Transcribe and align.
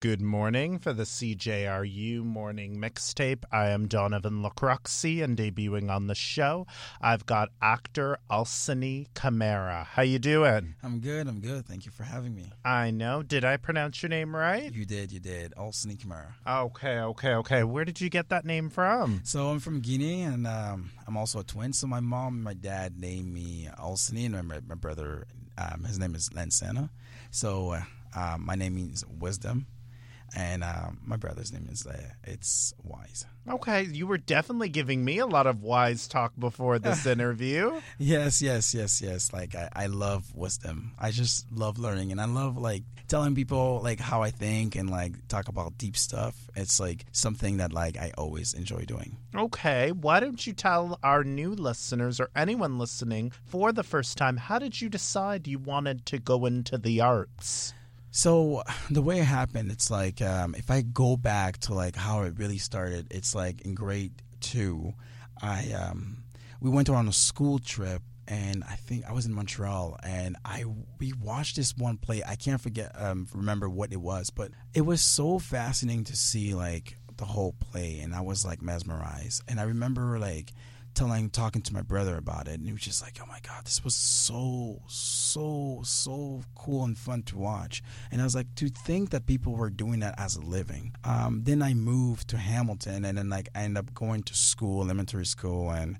Good 0.00 0.22
morning 0.22 0.78
for 0.78 0.92
the 0.92 1.02
CJRU 1.02 2.22
morning 2.22 2.76
mixtape. 2.76 3.42
I 3.50 3.70
am 3.70 3.88
Donovan 3.88 4.44
Lacroxi 4.44 5.24
and 5.24 5.36
debuting 5.36 5.90
on 5.90 6.06
the 6.06 6.14
show, 6.14 6.68
I've 7.00 7.26
got 7.26 7.48
actor 7.60 8.16
Alsseny 8.30 9.08
Camara. 9.14 9.88
How 9.90 10.02
you 10.02 10.20
doing? 10.20 10.76
I'm 10.84 11.00
good. 11.00 11.26
I'm 11.26 11.40
good. 11.40 11.66
Thank 11.66 11.84
you 11.84 11.90
for 11.90 12.04
having 12.04 12.32
me. 12.32 12.52
I 12.64 12.92
know. 12.92 13.24
Did 13.24 13.44
I 13.44 13.56
pronounce 13.56 14.00
your 14.00 14.08
name 14.10 14.36
right? 14.36 14.72
You 14.72 14.84
did. 14.84 15.10
You 15.10 15.18
did. 15.18 15.52
Alsseny 15.56 16.00
Camara. 16.00 16.36
Okay, 16.46 17.00
okay, 17.00 17.34
okay. 17.34 17.64
Where 17.64 17.84
did 17.84 18.00
you 18.00 18.08
get 18.08 18.28
that 18.28 18.44
name 18.44 18.70
from? 18.70 19.22
So 19.24 19.48
I'm 19.48 19.58
from 19.58 19.80
Guinea, 19.80 20.22
and 20.22 20.46
um, 20.46 20.92
I'm 21.08 21.16
also 21.16 21.40
a 21.40 21.44
twin. 21.44 21.72
So 21.72 21.88
my 21.88 21.98
mom 21.98 22.36
and 22.36 22.44
my 22.44 22.54
dad 22.54 23.00
named 23.00 23.34
me 23.34 23.68
Alsseny, 23.76 24.26
and 24.26 24.46
my, 24.46 24.60
my 24.64 24.76
brother, 24.76 25.26
um, 25.56 25.82
his 25.82 25.98
name 25.98 26.14
is 26.14 26.28
Lansana. 26.28 26.90
So 27.32 27.70
uh, 27.70 27.82
uh, 28.14 28.36
my 28.38 28.54
name 28.54 28.76
means 28.76 29.04
wisdom 29.18 29.66
and 30.34 30.62
um, 30.64 30.98
my 31.04 31.16
brother's 31.16 31.52
name 31.52 31.68
is 31.70 31.86
uh, 31.86 31.96
it's 32.24 32.74
Wise. 32.82 33.24
Okay, 33.48 33.84
you 33.84 34.06
were 34.06 34.18
definitely 34.18 34.68
giving 34.68 35.02
me 35.02 35.18
a 35.18 35.26
lot 35.26 35.46
of 35.46 35.62
wise 35.62 36.06
talk 36.06 36.32
before 36.38 36.78
this 36.78 37.06
interview. 37.14 37.80
yes, 37.98 38.42
yes, 38.42 38.74
yes, 38.74 39.00
yes. 39.00 39.32
Like 39.32 39.54
I, 39.54 39.68
I 39.72 39.86
love 39.86 40.34
wisdom. 40.34 40.92
I 40.98 41.10
just 41.10 41.50
love 41.50 41.78
learning, 41.78 42.12
and 42.12 42.20
I 42.20 42.26
love 42.26 42.58
like 42.58 42.82
telling 43.08 43.34
people 43.34 43.80
like 43.82 44.00
how 44.00 44.22
I 44.22 44.30
think 44.30 44.76
and 44.76 44.90
like 44.90 45.26
talk 45.28 45.48
about 45.48 45.78
deep 45.78 45.96
stuff. 45.96 46.34
It's 46.54 46.78
like 46.78 47.06
something 47.12 47.56
that 47.56 47.72
like 47.72 47.96
I 47.96 48.12
always 48.18 48.52
enjoy 48.52 48.84
doing. 48.84 49.16
Okay, 49.34 49.92
why 49.92 50.20
don't 50.20 50.46
you 50.46 50.52
tell 50.52 50.98
our 51.02 51.24
new 51.24 51.54
listeners 51.54 52.20
or 52.20 52.28
anyone 52.36 52.78
listening 52.78 53.32
for 53.46 53.72
the 53.72 53.82
first 53.82 54.18
time 54.18 54.36
how 54.36 54.58
did 54.58 54.80
you 54.80 54.88
decide 54.88 55.46
you 55.48 55.58
wanted 55.58 56.04
to 56.06 56.18
go 56.18 56.44
into 56.46 56.76
the 56.76 57.00
arts? 57.00 57.72
So 58.10 58.62
the 58.90 59.02
way 59.02 59.20
it 59.20 59.24
happened, 59.24 59.70
it's 59.70 59.90
like 59.90 60.20
um, 60.22 60.54
if 60.54 60.70
I 60.70 60.82
go 60.82 61.16
back 61.16 61.58
to 61.60 61.74
like 61.74 61.96
how 61.96 62.22
it 62.22 62.34
really 62.38 62.58
started, 62.58 63.08
it's 63.10 63.34
like 63.34 63.62
in 63.62 63.74
grade 63.74 64.22
two, 64.40 64.94
I 65.40 65.72
um, 65.72 66.24
we 66.60 66.70
went 66.70 66.88
on 66.88 67.08
a 67.08 67.12
school 67.12 67.58
trip 67.58 68.02
and 68.26 68.62
I 68.64 68.74
think 68.74 69.04
I 69.08 69.12
was 69.12 69.26
in 69.26 69.32
Montreal 69.32 69.98
and 70.02 70.36
I 70.44 70.64
we 70.98 71.12
watched 71.14 71.56
this 71.56 71.76
one 71.76 71.96
play. 71.96 72.22
I 72.26 72.36
can't 72.36 72.60
forget 72.60 72.92
um, 72.94 73.26
remember 73.34 73.68
what 73.68 73.92
it 73.92 74.00
was, 74.00 74.30
but 74.30 74.50
it 74.74 74.82
was 74.82 75.00
so 75.00 75.38
fascinating 75.38 76.04
to 76.04 76.16
see 76.16 76.54
like 76.54 76.96
the 77.16 77.24
whole 77.24 77.54
play 77.58 78.00
and 78.00 78.14
I 78.14 78.20
was 78.20 78.44
like 78.44 78.62
mesmerized. 78.62 79.42
And 79.48 79.58
I 79.58 79.64
remember 79.64 80.18
like 80.18 80.52
telling, 80.98 81.30
talking 81.30 81.62
to 81.62 81.72
my 81.72 81.82
brother 81.82 82.16
about 82.16 82.48
it, 82.48 82.54
and 82.54 82.66
he 82.66 82.72
was 82.72 82.82
just 82.82 83.02
like, 83.02 83.18
"Oh 83.22 83.26
my 83.26 83.38
god, 83.46 83.64
this 83.64 83.84
was 83.84 83.94
so, 83.94 84.82
so, 84.88 85.80
so 85.84 86.42
cool 86.56 86.84
and 86.84 86.98
fun 86.98 87.22
to 87.24 87.38
watch." 87.38 87.82
And 88.10 88.20
I 88.20 88.24
was 88.24 88.34
like, 88.34 88.52
to 88.56 88.68
think 88.68 89.10
that 89.10 89.26
people 89.26 89.54
were 89.54 89.70
doing 89.70 90.00
that 90.00 90.16
as 90.18 90.34
a 90.34 90.40
living. 90.40 90.96
Um, 91.04 91.42
then 91.44 91.62
I 91.62 91.72
moved 91.74 92.28
to 92.28 92.36
Hamilton, 92.36 93.04
and 93.04 93.16
then 93.16 93.28
like 93.28 93.48
I 93.54 93.62
ended 93.62 93.78
up 93.78 93.94
going 93.94 94.24
to 94.24 94.34
school, 94.34 94.82
elementary 94.82 95.26
school, 95.26 95.70
and 95.70 95.98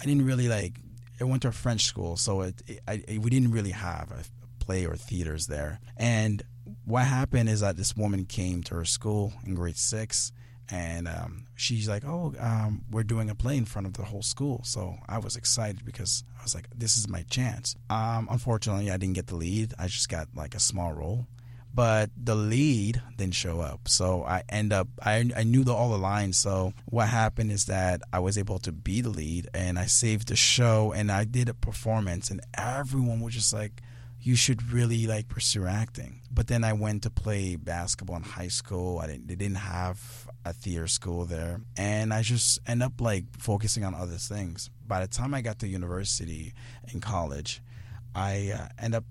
I 0.00 0.04
didn't 0.04 0.24
really 0.24 0.48
like. 0.48 0.80
I 1.20 1.24
went 1.24 1.42
to 1.42 1.48
a 1.48 1.52
French 1.52 1.84
school, 1.84 2.16
so 2.16 2.42
it, 2.42 2.62
it, 2.66 2.80
I, 2.86 3.02
it, 3.08 3.18
we 3.22 3.30
didn't 3.30 3.50
really 3.50 3.72
have 3.72 4.12
a 4.12 4.22
play 4.64 4.86
or 4.86 4.94
theaters 4.94 5.48
there. 5.48 5.80
And 5.96 6.42
what 6.84 7.04
happened 7.04 7.48
is 7.48 7.60
that 7.60 7.76
this 7.76 7.96
woman 7.96 8.24
came 8.26 8.62
to 8.64 8.76
her 8.76 8.84
school 8.84 9.32
in 9.44 9.54
grade 9.54 9.76
six 9.76 10.30
and 10.68 11.06
um, 11.08 11.46
she's 11.54 11.88
like, 11.88 12.04
"Oh, 12.04 12.34
um, 12.38 12.84
we're 12.90 13.04
doing 13.04 13.30
a 13.30 13.34
play 13.34 13.56
in 13.56 13.64
front 13.64 13.86
of 13.86 13.94
the 13.94 14.04
whole 14.04 14.22
school." 14.22 14.62
So 14.64 14.96
I 15.08 15.18
was 15.18 15.36
excited 15.36 15.84
because 15.84 16.24
I 16.38 16.42
was 16.42 16.54
like, 16.54 16.68
"This 16.74 16.96
is 16.96 17.08
my 17.08 17.22
chance." 17.22 17.76
Um, 17.90 18.28
unfortunately, 18.30 18.90
I 18.90 18.96
didn't 18.96 19.14
get 19.14 19.28
the 19.28 19.36
lead. 19.36 19.74
I 19.78 19.86
just 19.86 20.08
got 20.08 20.28
like 20.34 20.54
a 20.54 20.60
small 20.60 20.92
role, 20.92 21.26
but 21.74 22.10
the 22.16 22.34
lead 22.34 23.02
didn't 23.16 23.34
show 23.34 23.60
up. 23.60 23.88
So 23.88 24.24
I 24.24 24.42
end 24.48 24.72
up 24.72 24.88
I 25.02 25.30
I 25.36 25.44
knew 25.44 25.62
the, 25.64 25.72
all 25.72 25.90
the 25.90 25.98
lines. 25.98 26.36
So 26.36 26.72
what 26.86 27.08
happened 27.08 27.52
is 27.52 27.66
that 27.66 28.02
I 28.12 28.18
was 28.18 28.38
able 28.38 28.58
to 28.60 28.72
be 28.72 29.00
the 29.00 29.10
lead, 29.10 29.48
and 29.54 29.78
I 29.78 29.86
saved 29.86 30.28
the 30.28 30.36
show, 30.36 30.92
and 30.92 31.12
I 31.12 31.24
did 31.24 31.48
a 31.48 31.54
performance, 31.54 32.30
and 32.30 32.40
everyone 32.54 33.20
was 33.20 33.34
just 33.34 33.52
like 33.52 33.82
you 34.26 34.34
should 34.34 34.72
really 34.72 35.06
like 35.06 35.28
pursue 35.28 35.66
acting. 35.66 36.20
But 36.32 36.48
then 36.48 36.64
I 36.64 36.72
went 36.72 37.04
to 37.04 37.10
play 37.10 37.54
basketball 37.54 38.16
in 38.16 38.24
high 38.24 38.48
school. 38.48 38.98
I 38.98 39.06
didn't, 39.06 39.28
they 39.28 39.36
didn't 39.36 39.58
have 39.58 40.28
a 40.44 40.52
theater 40.52 40.88
school 40.88 41.26
there, 41.26 41.60
and 41.76 42.12
I 42.12 42.22
just 42.22 42.58
end 42.66 42.82
up 42.82 43.00
like 43.00 43.24
focusing 43.38 43.84
on 43.84 43.94
other 43.94 44.16
things. 44.16 44.68
By 44.84 45.00
the 45.00 45.06
time 45.06 45.32
I 45.32 45.42
got 45.42 45.60
to 45.60 45.68
university 45.68 46.54
in 46.92 46.98
college, 47.00 47.62
I 48.16 48.52
uh, 48.52 48.66
end 48.80 48.96
up 48.96 49.04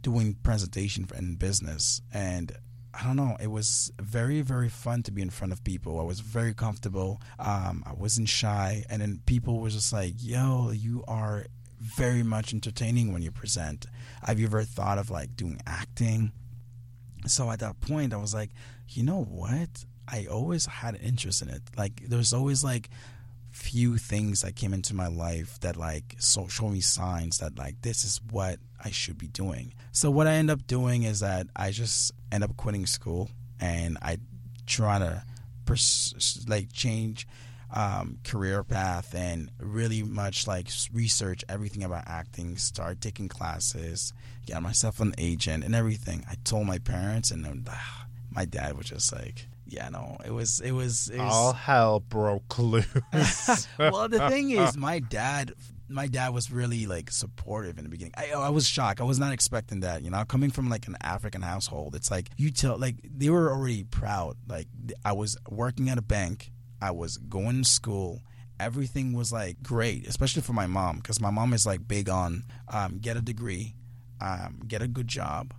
doing 0.00 0.36
presentation 0.44 1.08
in 1.18 1.34
business 1.36 2.02
and 2.12 2.52
I 2.94 3.04
don't 3.04 3.16
know. 3.16 3.36
It 3.40 3.50
was 3.50 3.90
very, 4.00 4.42
very 4.42 4.68
fun 4.68 5.02
to 5.04 5.12
be 5.12 5.22
in 5.22 5.30
front 5.30 5.52
of 5.52 5.64
people. 5.64 5.98
I 5.98 6.02
was 6.02 6.20
very 6.20 6.52
comfortable. 6.52 7.22
Um, 7.38 7.82
I 7.86 7.94
wasn't 7.94 8.28
shy, 8.28 8.84
and 8.90 9.00
then 9.00 9.22
people 9.24 9.60
were 9.60 9.70
just 9.70 9.94
like, 9.94 10.16
"Yo, 10.18 10.72
you 10.72 11.02
are 11.08 11.46
very 11.82 12.22
much 12.22 12.54
entertaining 12.54 13.12
when 13.12 13.22
you 13.22 13.32
present. 13.32 13.86
Have 14.22 14.38
you 14.38 14.46
ever 14.46 14.62
thought 14.62 14.98
of 14.98 15.10
like 15.10 15.36
doing 15.36 15.60
acting? 15.66 16.32
So 17.26 17.50
at 17.50 17.60
that 17.60 17.80
point, 17.80 18.14
I 18.14 18.16
was 18.16 18.32
like, 18.34 18.50
you 18.88 19.02
know 19.02 19.24
what? 19.24 19.84
I 20.08 20.26
always 20.26 20.66
had 20.66 20.94
an 20.94 21.00
interest 21.00 21.42
in 21.42 21.48
it. 21.48 21.62
Like, 21.76 22.02
there's 22.08 22.32
always 22.32 22.62
like 22.62 22.90
few 23.50 23.98
things 23.98 24.40
that 24.42 24.56
came 24.56 24.72
into 24.72 24.94
my 24.94 25.08
life 25.08 25.60
that 25.60 25.76
like 25.76 26.16
so 26.18 26.48
show 26.48 26.70
me 26.70 26.80
signs 26.80 27.36
that 27.38 27.58
like 27.58 27.82
this 27.82 28.02
is 28.02 28.18
what 28.30 28.58
I 28.82 28.90
should 28.90 29.18
be 29.18 29.28
doing. 29.28 29.74
So 29.92 30.10
what 30.10 30.26
I 30.26 30.34
end 30.34 30.50
up 30.50 30.66
doing 30.66 31.02
is 31.02 31.20
that 31.20 31.48
I 31.54 31.70
just 31.70 32.12
end 32.30 32.44
up 32.44 32.56
quitting 32.56 32.86
school 32.86 33.28
and 33.60 33.98
I 34.00 34.18
try 34.66 34.98
to 34.98 35.22
pers- 35.66 36.44
like 36.48 36.72
change 36.72 37.26
um, 37.72 38.18
career 38.24 38.62
path 38.62 39.14
and 39.14 39.50
really 39.58 40.02
much 40.02 40.46
like 40.46 40.68
research 40.92 41.44
everything 41.48 41.82
about 41.82 42.04
acting, 42.06 42.56
start 42.56 43.00
taking 43.00 43.28
classes, 43.28 44.12
get 44.46 44.62
myself 44.62 45.00
an 45.00 45.14
agent 45.18 45.64
and 45.64 45.74
everything. 45.74 46.24
I 46.30 46.34
told 46.44 46.66
my 46.66 46.78
parents, 46.78 47.30
and 47.30 47.44
then, 47.44 47.64
uh, 47.68 47.74
my 48.30 48.44
dad 48.44 48.76
was 48.76 48.86
just 48.86 49.12
like, 49.12 49.48
yeah, 49.66 49.88
no, 49.88 50.18
it 50.24 50.30
was, 50.30 50.60
it 50.60 50.72
was, 50.72 51.08
it 51.08 51.18
was 51.18 51.32
all 51.32 51.52
hell 51.54 52.00
broke 52.00 52.58
loose. 52.58 52.86
well, 53.78 54.08
the 54.08 54.28
thing 54.28 54.50
is, 54.50 54.76
my 54.76 54.98
dad, 54.98 55.54
my 55.88 56.06
dad 56.06 56.34
was 56.34 56.50
really 56.50 56.86
like 56.86 57.10
supportive 57.10 57.78
in 57.78 57.84
the 57.84 57.90
beginning. 57.90 58.12
I, 58.16 58.32
I 58.32 58.48
was 58.50 58.66
shocked. 58.66 59.00
I 59.00 59.04
was 59.04 59.18
not 59.18 59.32
expecting 59.32 59.80
that. 59.80 60.02
You 60.02 60.10
know, 60.10 60.24
coming 60.24 60.50
from 60.50 60.68
like 60.68 60.88
an 60.88 60.96
African 61.00 61.40
household, 61.40 61.94
it's 61.94 62.10
like 62.10 62.28
you 62.36 62.50
tell, 62.50 62.76
like 62.76 62.96
they 63.02 63.30
were 63.30 63.50
already 63.50 63.84
proud. 63.84 64.36
Like 64.46 64.68
I 65.04 65.12
was 65.12 65.38
working 65.48 65.88
at 65.88 65.96
a 65.96 66.02
bank 66.02 66.50
I 66.82 66.90
was 66.90 67.16
going 67.16 67.62
to 67.62 67.68
school. 67.68 68.22
Everything 68.58 69.12
was 69.12 69.32
like 69.32 69.62
great, 69.62 70.06
especially 70.06 70.42
for 70.42 70.52
my 70.52 70.66
mom, 70.66 70.96
because 70.96 71.20
my 71.20 71.30
mom 71.30 71.52
is 71.52 71.64
like 71.64 71.86
big 71.86 72.08
on 72.08 72.44
um, 72.68 72.98
get 72.98 73.16
a 73.16 73.22
degree, 73.22 73.74
um, 74.20 74.60
get 74.66 74.82
a 74.82 74.88
good 74.88 75.08
job, 75.08 75.54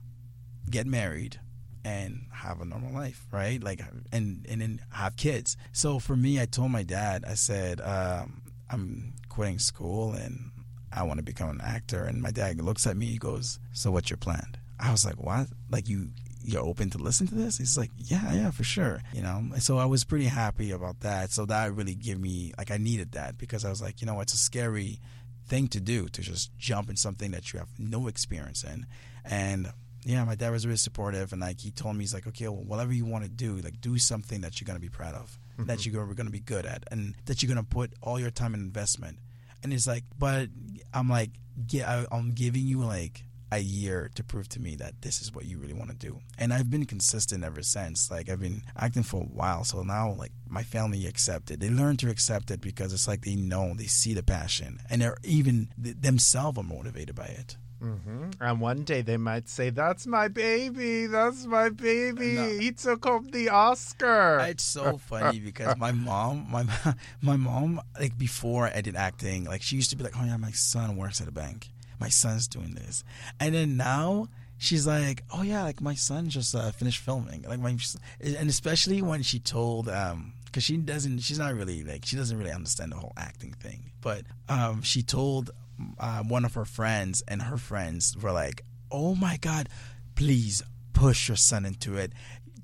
get 0.69 0.85
married, 0.85 1.39
and 1.85 2.27
have 2.31 2.61
a 2.61 2.65
normal 2.65 2.93
life, 2.93 3.25
right? 3.31 3.63
Like, 3.63 3.81
and 4.11 4.45
and 4.49 4.61
then 4.61 4.81
have 4.91 5.15
kids. 5.15 5.57
So 5.71 5.97
for 5.97 6.15
me, 6.15 6.41
I 6.41 6.45
told 6.45 6.71
my 6.71 6.83
dad, 6.83 7.23
I 7.27 7.35
said, 7.35 7.81
um, 7.81 8.41
I'm 8.69 9.13
quitting 9.29 9.59
school 9.59 10.13
and 10.13 10.51
I 10.91 11.03
want 11.03 11.17
to 11.17 11.23
become 11.23 11.49
an 11.49 11.61
actor. 11.61 12.03
And 12.03 12.21
my 12.21 12.31
dad 12.31 12.61
looks 12.61 12.85
at 12.85 12.97
me, 12.97 13.07
he 13.07 13.17
goes, 13.17 13.59
So 13.73 13.91
what's 13.91 14.09
your 14.09 14.17
plan? 14.17 14.55
I 14.79 14.91
was 14.91 15.05
like, 15.05 15.21
What? 15.21 15.47
Like 15.69 15.87
you 15.87 16.09
you're 16.43 16.63
open 16.63 16.89
to 16.91 16.97
listen 16.97 17.27
to 17.27 17.35
this? 17.35 17.57
He's 17.57 17.77
like, 17.77 17.91
yeah, 17.97 18.33
yeah, 18.33 18.51
for 18.51 18.63
sure. 18.63 19.01
You 19.13 19.21
know, 19.21 19.43
so 19.59 19.77
I 19.77 19.85
was 19.85 20.03
pretty 20.03 20.25
happy 20.25 20.71
about 20.71 21.01
that. 21.01 21.31
So 21.31 21.45
that 21.45 21.73
really 21.73 21.95
gave 21.95 22.19
me 22.19 22.53
like 22.57 22.71
I 22.71 22.77
needed 22.77 23.13
that 23.13 23.37
because 23.37 23.65
I 23.65 23.69
was 23.69 23.81
like, 23.81 24.01
you 24.01 24.07
know, 24.07 24.19
it's 24.21 24.33
a 24.33 24.37
scary 24.37 24.99
thing 25.47 25.67
to 25.69 25.79
do 25.79 26.07
to 26.09 26.21
just 26.21 26.55
jump 26.57 26.89
in 26.89 26.95
something 26.95 27.31
that 27.31 27.51
you 27.51 27.59
have 27.59 27.69
no 27.77 28.07
experience 28.07 28.63
in, 28.63 28.85
and 29.25 29.71
yeah, 30.05 30.23
my 30.25 30.35
dad 30.35 30.51
was 30.51 30.65
really 30.65 30.77
supportive, 30.77 31.31
and 31.31 31.41
like 31.41 31.61
he 31.61 31.71
told 31.71 31.95
me, 31.95 32.01
he's 32.01 32.13
like, 32.13 32.27
okay, 32.27 32.47
well, 32.47 32.63
whatever 32.63 32.93
you 32.93 33.05
want 33.05 33.23
to 33.23 33.29
do, 33.29 33.55
like 33.57 33.79
do 33.79 33.97
something 33.97 34.41
that 34.41 34.59
you're 34.59 34.65
gonna 34.65 34.79
be 34.79 34.89
proud 34.89 35.15
of, 35.15 35.37
mm-hmm. 35.53 35.65
that 35.65 35.85
you're 35.85 36.13
gonna 36.13 36.29
be 36.29 36.39
good 36.39 36.65
at, 36.65 36.83
and 36.91 37.15
that 37.25 37.41
you're 37.41 37.47
gonna 37.47 37.63
put 37.63 37.93
all 38.01 38.19
your 38.19 38.31
time 38.31 38.53
and 38.53 38.63
investment. 38.63 39.17
And 39.61 39.71
he's 39.71 39.87
like, 39.87 40.03
but 40.19 40.49
I'm 40.93 41.09
like, 41.09 41.31
yeah, 41.69 42.05
I'm 42.11 42.33
giving 42.33 42.63
you 42.65 42.81
like 42.83 43.23
a 43.55 43.61
year 43.61 44.09
to 44.15 44.23
prove 44.23 44.47
to 44.49 44.59
me 44.59 44.75
that 44.75 45.01
this 45.01 45.21
is 45.21 45.33
what 45.33 45.45
you 45.45 45.57
really 45.57 45.73
want 45.73 45.89
to 45.89 45.95
do. 45.95 46.19
And 46.37 46.53
I've 46.53 46.69
been 46.69 46.85
consistent 46.85 47.43
ever 47.43 47.61
since. 47.61 48.09
Like 48.11 48.29
I've 48.29 48.39
been 48.39 48.63
acting 48.77 49.03
for 49.03 49.21
a 49.21 49.25
while, 49.25 49.63
so 49.63 49.83
now 49.83 50.13
like 50.13 50.31
my 50.47 50.63
family 50.63 51.05
accept 51.05 51.51
it. 51.51 51.59
They 51.59 51.69
learn 51.69 51.97
to 51.97 52.09
accept 52.09 52.51
it 52.51 52.61
because 52.61 52.93
it's 52.93 53.07
like 53.07 53.25
they 53.25 53.35
know, 53.35 53.73
they 53.75 53.85
see 53.85 54.13
the 54.13 54.23
passion, 54.23 54.79
and 54.89 55.01
they're 55.01 55.17
even 55.23 55.69
themselves 55.77 56.57
are 56.57 56.63
motivated 56.63 57.15
by 57.15 57.25
it. 57.25 57.57
Mm-hmm. 57.83 58.29
And 58.39 58.61
one 58.61 58.83
day 58.83 59.01
they 59.01 59.17
might 59.17 59.49
say, 59.49 59.69
"That's 59.69 60.07
my 60.07 60.29
baby. 60.29 61.05
That's 61.07 61.45
my 61.45 61.67
baby. 61.67 62.33
No. 62.35 62.47
He 62.47 62.71
took 62.71 63.03
home 63.03 63.27
the 63.29 63.49
Oscar." 63.49 64.39
It's 64.53 64.63
so 64.63 64.97
funny 64.97 65.39
because 65.39 65.75
my 65.77 65.91
mom, 65.91 66.47
my 66.49 66.63
my 67.21 67.35
mom, 67.35 67.81
like 67.99 68.17
before 68.17 68.71
I 68.73 68.79
did 68.79 68.95
acting, 68.95 69.43
like 69.43 69.61
she 69.61 69.75
used 69.75 69.89
to 69.89 69.97
be 69.97 70.03
like, 70.03 70.15
"Oh 70.17 70.23
yeah, 70.23 70.37
my 70.37 70.51
son 70.51 70.95
works 70.95 71.19
at 71.19 71.27
a 71.27 71.31
bank." 71.31 71.72
My 72.03 72.09
son's 72.09 72.49
doing 72.49 72.73
this. 72.75 73.05
And 73.39 73.55
then 73.55 73.77
now 73.77 74.27
she's 74.57 74.85
like, 74.85 75.23
"Oh 75.31 75.41
yeah, 75.41 75.63
like 75.63 75.79
my 75.79 75.95
son 75.95 76.27
just 76.27 76.53
uh, 76.53 76.71
finished 76.71 76.99
filming." 76.99 77.43
Like 77.43 77.59
my, 77.59 77.77
and 78.19 78.49
especially 78.49 79.01
when 79.01 79.23
she 79.23 79.39
told, 79.39 79.87
um, 79.87 80.33
because 80.43 80.65
she 80.65 80.75
doesn't, 80.75 81.19
she's 81.19 81.39
not 81.39 81.53
really 81.55 81.81
like 81.85 82.05
she 82.05 82.17
doesn't 82.17 82.37
really 82.37 82.51
understand 82.51 82.91
the 82.91 82.97
whole 82.97 83.13
acting 83.15 83.53
thing. 83.53 83.91
But 84.01 84.23
um, 84.49 84.81
she 84.81 85.01
told 85.01 85.51
uh, 85.97 86.23
one 86.23 86.43
of 86.43 86.55
her 86.55 86.65
friends, 86.65 87.23
and 87.25 87.41
her 87.41 87.57
friends 87.57 88.17
were 88.21 88.33
like, 88.33 88.65
"Oh 88.91 89.15
my 89.15 89.37
god, 89.37 89.69
please 90.15 90.61
push 90.91 91.29
your 91.29 91.37
son 91.37 91.65
into 91.65 91.95
it." 91.95 92.11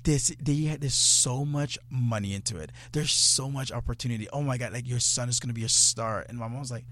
This 0.02 0.34
they 0.38 0.76
there's 0.76 0.92
so 0.92 1.46
much 1.46 1.78
money 1.88 2.34
into 2.34 2.58
it. 2.58 2.72
There's 2.92 3.12
so 3.12 3.50
much 3.50 3.72
opportunity. 3.72 4.28
Oh 4.34 4.42
my 4.42 4.58
god, 4.58 4.74
like 4.74 4.86
your 4.86 5.00
son 5.00 5.30
is 5.30 5.40
gonna 5.40 5.54
be 5.54 5.64
a 5.64 5.70
star. 5.70 6.26
And 6.28 6.36
my 6.36 6.46
mom 6.46 6.60
was 6.60 6.70
like, 6.70 6.84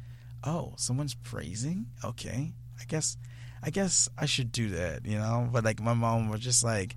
"Oh, 0.44 0.74
someone's 0.76 1.14
praising? 1.14 1.86
Okay, 2.04 2.52
I 2.80 2.84
guess." 2.84 3.16
I 3.62 3.70
guess 3.70 4.08
I 4.16 4.26
should 4.26 4.52
do 4.52 4.70
that, 4.70 5.04
you 5.04 5.18
know. 5.18 5.48
But 5.52 5.64
like 5.64 5.80
my 5.80 5.94
mom 5.94 6.28
was 6.28 6.40
just 6.40 6.62
like, 6.62 6.94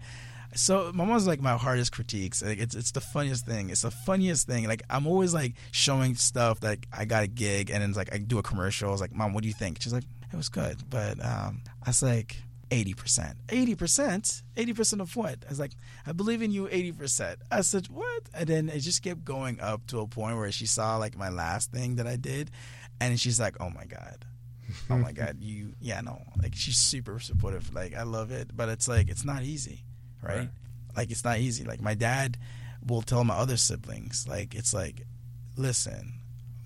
so 0.54 0.92
my 0.94 1.06
mom's 1.06 1.28
like 1.28 1.42
my 1.42 1.58
hardest 1.58 1.92
critiques. 1.92 2.44
Like 2.44 2.60
it's 2.60 2.76
it's 2.76 2.92
the 2.92 3.02
funniest 3.02 3.46
thing. 3.46 3.70
It's 3.70 3.82
the 3.82 3.92
funniest 3.92 4.48
thing. 4.48 4.68
Like 4.68 4.84
I'm 4.90 5.08
always 5.08 5.34
like 5.34 5.56
showing 5.72 6.16
stuff 6.16 6.60
that 6.62 6.80
I 6.96 7.06
got 7.06 7.24
a 7.24 7.28
gig 7.28 7.70
and 7.70 7.82
then 7.82 7.90
it's 7.90 7.98
like 7.98 8.14
I 8.14 8.18
do 8.18 8.38
a 8.38 8.44
commercial. 8.44 8.90
I 8.90 8.92
was 8.92 9.02
like, 9.02 9.14
Mom, 9.14 9.34
what 9.34 9.42
do 9.44 9.48
you 9.48 9.54
think? 9.54 9.82
She's 9.82 9.94
like, 9.94 10.04
It 10.32 10.36
was 10.36 10.50
good, 10.50 10.78
but 10.90 11.24
um, 11.24 11.62
I 11.84 11.90
was 11.90 12.04
like. 12.04 12.38
80%. 12.72 13.36
80%? 13.50 14.44
80% 14.56 15.02
of 15.02 15.14
what? 15.18 15.40
I 15.46 15.50
was 15.50 15.60
like, 15.60 15.74
I 16.08 16.14
believe 16.14 16.42
in 16.42 16.52
you 16.52 16.68
80%. 16.68 17.36
I 17.52 17.60
said, 17.60 17.90
what? 17.90 18.24
And 18.34 18.48
then 18.48 18.70
it 18.70 18.80
just 18.80 19.04
kept 19.04 19.26
going 19.26 19.60
up 19.60 19.86
to 19.88 20.00
a 20.00 20.08
point 20.08 20.38
where 20.38 20.50
she 20.54 20.66
saw 20.66 20.96
like 20.96 21.18
my 21.18 21.28
last 21.28 21.74
thing 21.74 21.98
that 21.98 22.08
I 22.08 22.16
did. 22.16 22.50
And 23.02 23.20
she's 23.20 23.40
like, 23.40 23.58
oh 23.60 23.70
my 23.70 23.86
God 23.86 24.26
oh 24.90 24.98
my 24.98 25.12
god, 25.12 25.38
you 25.40 25.74
yeah 25.80 26.02
no, 26.02 26.22
like 26.42 26.56
she's 26.56 26.78
super 26.78 27.20
supportive. 27.20 27.74
Like 27.74 27.96
I 27.96 28.04
love 28.04 28.32
it, 28.32 28.56
but 28.56 28.70
it's 28.70 28.88
like 28.88 29.10
it's 29.10 29.26
not 29.26 29.44
easy, 29.44 29.84
right? 30.22 30.38
right? 30.38 30.50
Like 30.96 31.12
it's 31.12 31.24
not 31.24 31.40
easy. 31.40 31.64
Like 31.64 31.82
my 31.82 31.94
dad 31.94 32.38
will 32.86 33.02
tell 33.02 33.24
my 33.24 33.36
other 33.36 33.58
siblings, 33.58 34.28
like 34.28 34.56
it's 34.56 34.74
like, 34.74 35.04
listen, 35.58 36.14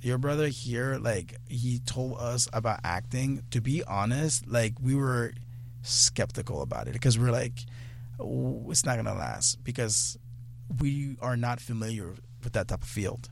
your 0.02 0.18
brother 0.18 0.48
here, 0.48 0.98
like 1.00 1.36
he 1.50 1.80
told 1.80 2.20
us 2.20 2.48
about 2.54 2.80
acting. 2.84 3.44
To 3.52 3.62
be 3.62 3.84
honest, 3.84 4.48
like 4.48 4.74
we 4.82 4.96
were 4.96 5.34
skeptical 5.82 6.62
about 6.62 6.88
it 6.88 6.94
because 6.94 7.18
we're 7.18 7.32
like, 7.32 7.66
oh, 8.20 8.66
it's 8.70 8.86
not 8.86 8.98
gonna 8.98 9.14
last 9.16 9.64
because 9.64 10.18
we 10.82 11.18
are 11.22 11.38
not 11.38 11.60
familiar 11.60 12.16
with 12.44 12.54
that 12.54 12.68
type 12.68 12.84
of 12.84 12.90
field. 12.90 13.30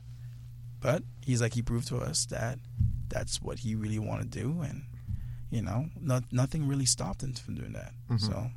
But 0.84 1.02
he's 1.22 1.40
like 1.40 1.54
he 1.54 1.62
proved 1.62 1.88
to 1.88 1.96
us 1.96 2.26
that 2.26 2.58
that's 3.08 3.40
what 3.40 3.60
he 3.60 3.74
really 3.74 3.98
wanted 3.98 4.30
to 4.32 4.38
do, 4.38 4.60
and 4.60 4.82
you 5.50 5.62
know, 5.62 5.86
not, 6.00 6.24
nothing 6.32 6.66
really 6.66 6.84
stopped 6.84 7.22
him 7.22 7.32
from 7.32 7.54
doing 7.54 7.72
that. 7.72 7.92
Mm-hmm. 8.10 8.16
So, 8.16 8.50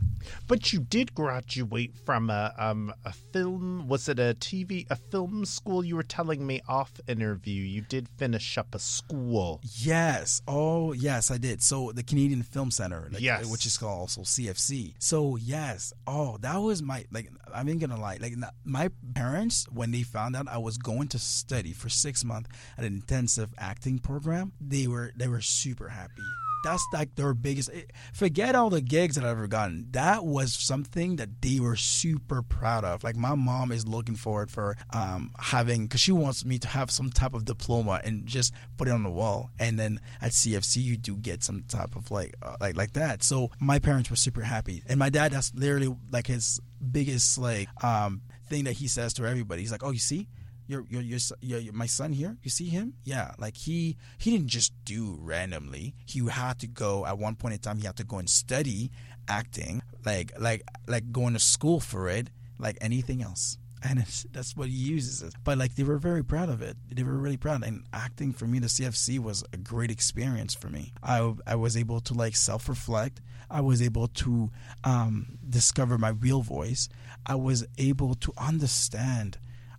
but 0.47 0.73
you 0.73 0.79
did 0.79 1.13
graduate 1.13 1.95
from 2.05 2.29
a 2.29 2.53
um 2.57 2.93
a 3.05 3.13
film. 3.13 3.87
Was 3.87 4.09
it 4.09 4.19
a 4.19 4.35
TV 4.39 4.85
a 4.89 4.95
film 4.95 5.45
school? 5.45 5.85
You 5.85 5.95
were 5.95 6.03
telling 6.03 6.45
me 6.45 6.61
off 6.67 6.91
interview. 7.07 7.63
You 7.63 7.81
did 7.81 8.09
finish 8.09 8.57
up 8.57 8.73
a 8.73 8.79
school. 8.79 9.61
Yes. 9.63 10.41
Oh, 10.47 10.93
yes, 10.93 11.31
I 11.31 11.37
did. 11.37 11.61
So 11.61 11.91
the 11.91 12.03
Canadian 12.03 12.43
Film 12.43 12.71
Center, 12.71 13.07
like, 13.11 13.21
yes, 13.21 13.45
which 13.45 13.65
is 13.65 13.77
called 13.77 13.99
also 13.99 14.21
CFC. 14.21 14.93
So 14.99 15.35
yes. 15.35 15.93
Oh, 16.05 16.37
that 16.41 16.57
was 16.57 16.81
my 16.81 17.05
like. 17.11 17.29
I'm 17.53 17.67
not 17.67 17.79
gonna 17.79 17.99
lie. 17.99 18.17
Like 18.19 18.33
my 18.65 18.89
parents, 19.13 19.67
when 19.71 19.91
they 19.91 20.03
found 20.03 20.35
out 20.35 20.47
I 20.47 20.57
was 20.57 20.77
going 20.77 21.07
to 21.09 21.19
study 21.19 21.73
for 21.73 21.89
six 21.89 22.23
months 22.23 22.49
at 22.77 22.83
an 22.83 22.93
intensive 22.93 23.53
acting 23.57 23.99
program, 23.99 24.51
they 24.59 24.87
were 24.87 25.11
they 25.15 25.27
were 25.27 25.41
super 25.41 25.89
happy 25.89 26.23
that's 26.63 26.85
like 26.93 27.15
their 27.15 27.33
biggest. 27.33 27.69
Eh, 27.73 27.83
forget 28.13 28.55
all 28.55 28.69
the 28.69 28.81
gigs 28.81 29.15
that 29.15 29.23
I've 29.23 29.31
ever 29.31 29.47
gotten. 29.47 29.87
That 29.91 30.25
was 30.25 30.53
something 30.53 31.17
that 31.17 31.41
they 31.41 31.59
were 31.59 31.75
super 31.75 32.41
proud 32.41 32.83
of. 32.83 33.03
Like 33.03 33.15
my 33.15 33.35
mom 33.35 33.71
is 33.71 33.87
looking 33.87 34.15
forward 34.15 34.51
for 34.51 34.75
um, 34.91 35.31
having 35.39 35.83
because 35.83 36.01
she 36.01 36.11
wants 36.11 36.45
me 36.45 36.59
to 36.59 36.67
have 36.67 36.91
some 36.91 37.09
type 37.09 37.33
of 37.33 37.45
diploma 37.45 38.01
and 38.03 38.25
just 38.25 38.53
put 38.77 38.87
it 38.87 38.91
on 38.91 39.03
the 39.03 39.09
wall. 39.09 39.49
And 39.59 39.77
then 39.79 39.99
at 40.21 40.31
CFC, 40.31 40.83
you 40.83 40.97
do 40.97 41.15
get 41.15 41.43
some 41.43 41.63
type 41.67 41.95
of 41.95 42.11
like 42.11 42.35
uh, 42.41 42.57
like 42.59 42.75
like 42.75 42.93
that. 42.93 43.23
So 43.23 43.51
my 43.59 43.79
parents 43.79 44.09
were 44.09 44.15
super 44.15 44.41
happy, 44.41 44.83
and 44.87 44.99
my 44.99 45.09
dad 45.09 45.31
that's 45.31 45.53
literally 45.53 45.95
like 46.11 46.27
his 46.27 46.59
biggest 46.91 47.37
like 47.37 47.67
um, 47.83 48.21
thing 48.49 48.65
that 48.65 48.73
he 48.73 48.87
says 48.87 49.13
to 49.15 49.25
everybody. 49.25 49.61
He's 49.61 49.71
like, 49.71 49.83
"Oh, 49.83 49.91
you 49.91 49.99
see." 49.99 50.27
Your 50.67 50.85
your 50.89 51.01
your, 51.01 51.59
your 51.59 51.73
my 51.73 51.85
son 51.85 52.11
here 52.11 52.37
you 52.43 52.49
see 52.49 52.67
him 52.67 52.93
yeah 53.03 53.31
like 53.37 53.57
he 53.57 53.97
he 54.17 54.31
didn't 54.31 54.47
just 54.47 54.73
do 54.85 55.17
randomly 55.21 55.95
he 56.05 56.25
had 56.27 56.59
to 56.59 56.67
go 56.67 57.05
at 57.05 57.17
one 57.17 57.35
point 57.35 57.53
in 57.53 57.59
time 57.59 57.77
he 57.77 57.85
had 57.85 57.95
to 57.95 58.03
go 58.03 58.17
and 58.17 58.29
study 58.29 58.91
acting 59.27 59.81
like 60.05 60.31
like 60.39 60.61
like 60.87 61.11
going 61.11 61.33
to 61.33 61.39
school 61.39 61.79
for 61.79 62.09
it 62.09 62.29
like 62.59 62.77
anything 62.81 63.21
else 63.21 63.57
and 63.83 63.99
that's 64.31 64.55
what 64.57 64.69
he 64.69 64.73
uses 64.73 65.21
it. 65.21 65.33
But 65.43 65.57
like 65.57 65.75
they 65.75 65.83
were 65.83 65.97
very 65.97 66.23
proud 66.23 66.49
of 66.49 66.61
it. 66.61 66.77
They 66.91 67.03
were 67.03 67.17
really 67.17 67.37
proud. 67.37 67.63
And 67.63 67.83
acting 67.93 68.33
for 68.33 68.45
me, 68.45 68.59
the 68.59 68.67
CFC 68.67 69.19
was 69.19 69.43
a 69.53 69.57
great 69.57 69.91
experience 69.91 70.55
for 70.55 70.67
me. 70.69 70.93
I 71.03 71.33
I 71.45 71.55
was 71.55 71.77
able 71.77 71.99
to 72.01 72.13
like 72.13 72.35
self 72.35 72.67
reflect. 72.69 73.21
I 73.49 73.61
was 73.61 73.81
able 73.81 74.07
to 74.07 74.49
um, 74.83 75.37
discover 75.47 75.97
my 75.97 76.09
real 76.09 76.41
voice. 76.41 76.89
I 77.25 77.35
was 77.35 77.65
able 77.77 78.15
to 78.15 78.33
understand 78.37 79.37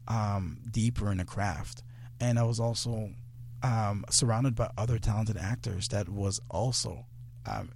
um, 0.09 0.59
deeper 0.71 1.13
in 1.13 1.19
the 1.19 1.25
craft. 1.25 1.83
And 2.21 2.39
I 2.39 2.43
was 2.43 2.59
also 2.59 3.11
um, 3.63 4.05
surrounded 4.11 4.55
by 4.55 4.71
other 4.77 4.99
talented 4.99 5.37
actors 5.37 5.89
that 5.89 6.09
was 6.09 6.41
also 6.51 7.07
um, 7.47 7.71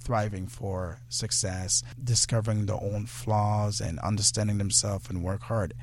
thriving 0.00 0.46
for 0.46 1.00
success, 1.08 1.82
discovering 2.02 2.66
their 2.66 2.82
own 2.82 3.06
flaws 3.06 3.80
and 3.80 3.98
understanding 4.00 4.58
themselves 4.58 5.08
and 5.10 5.22
work 5.22 5.42
hard. 5.42 5.74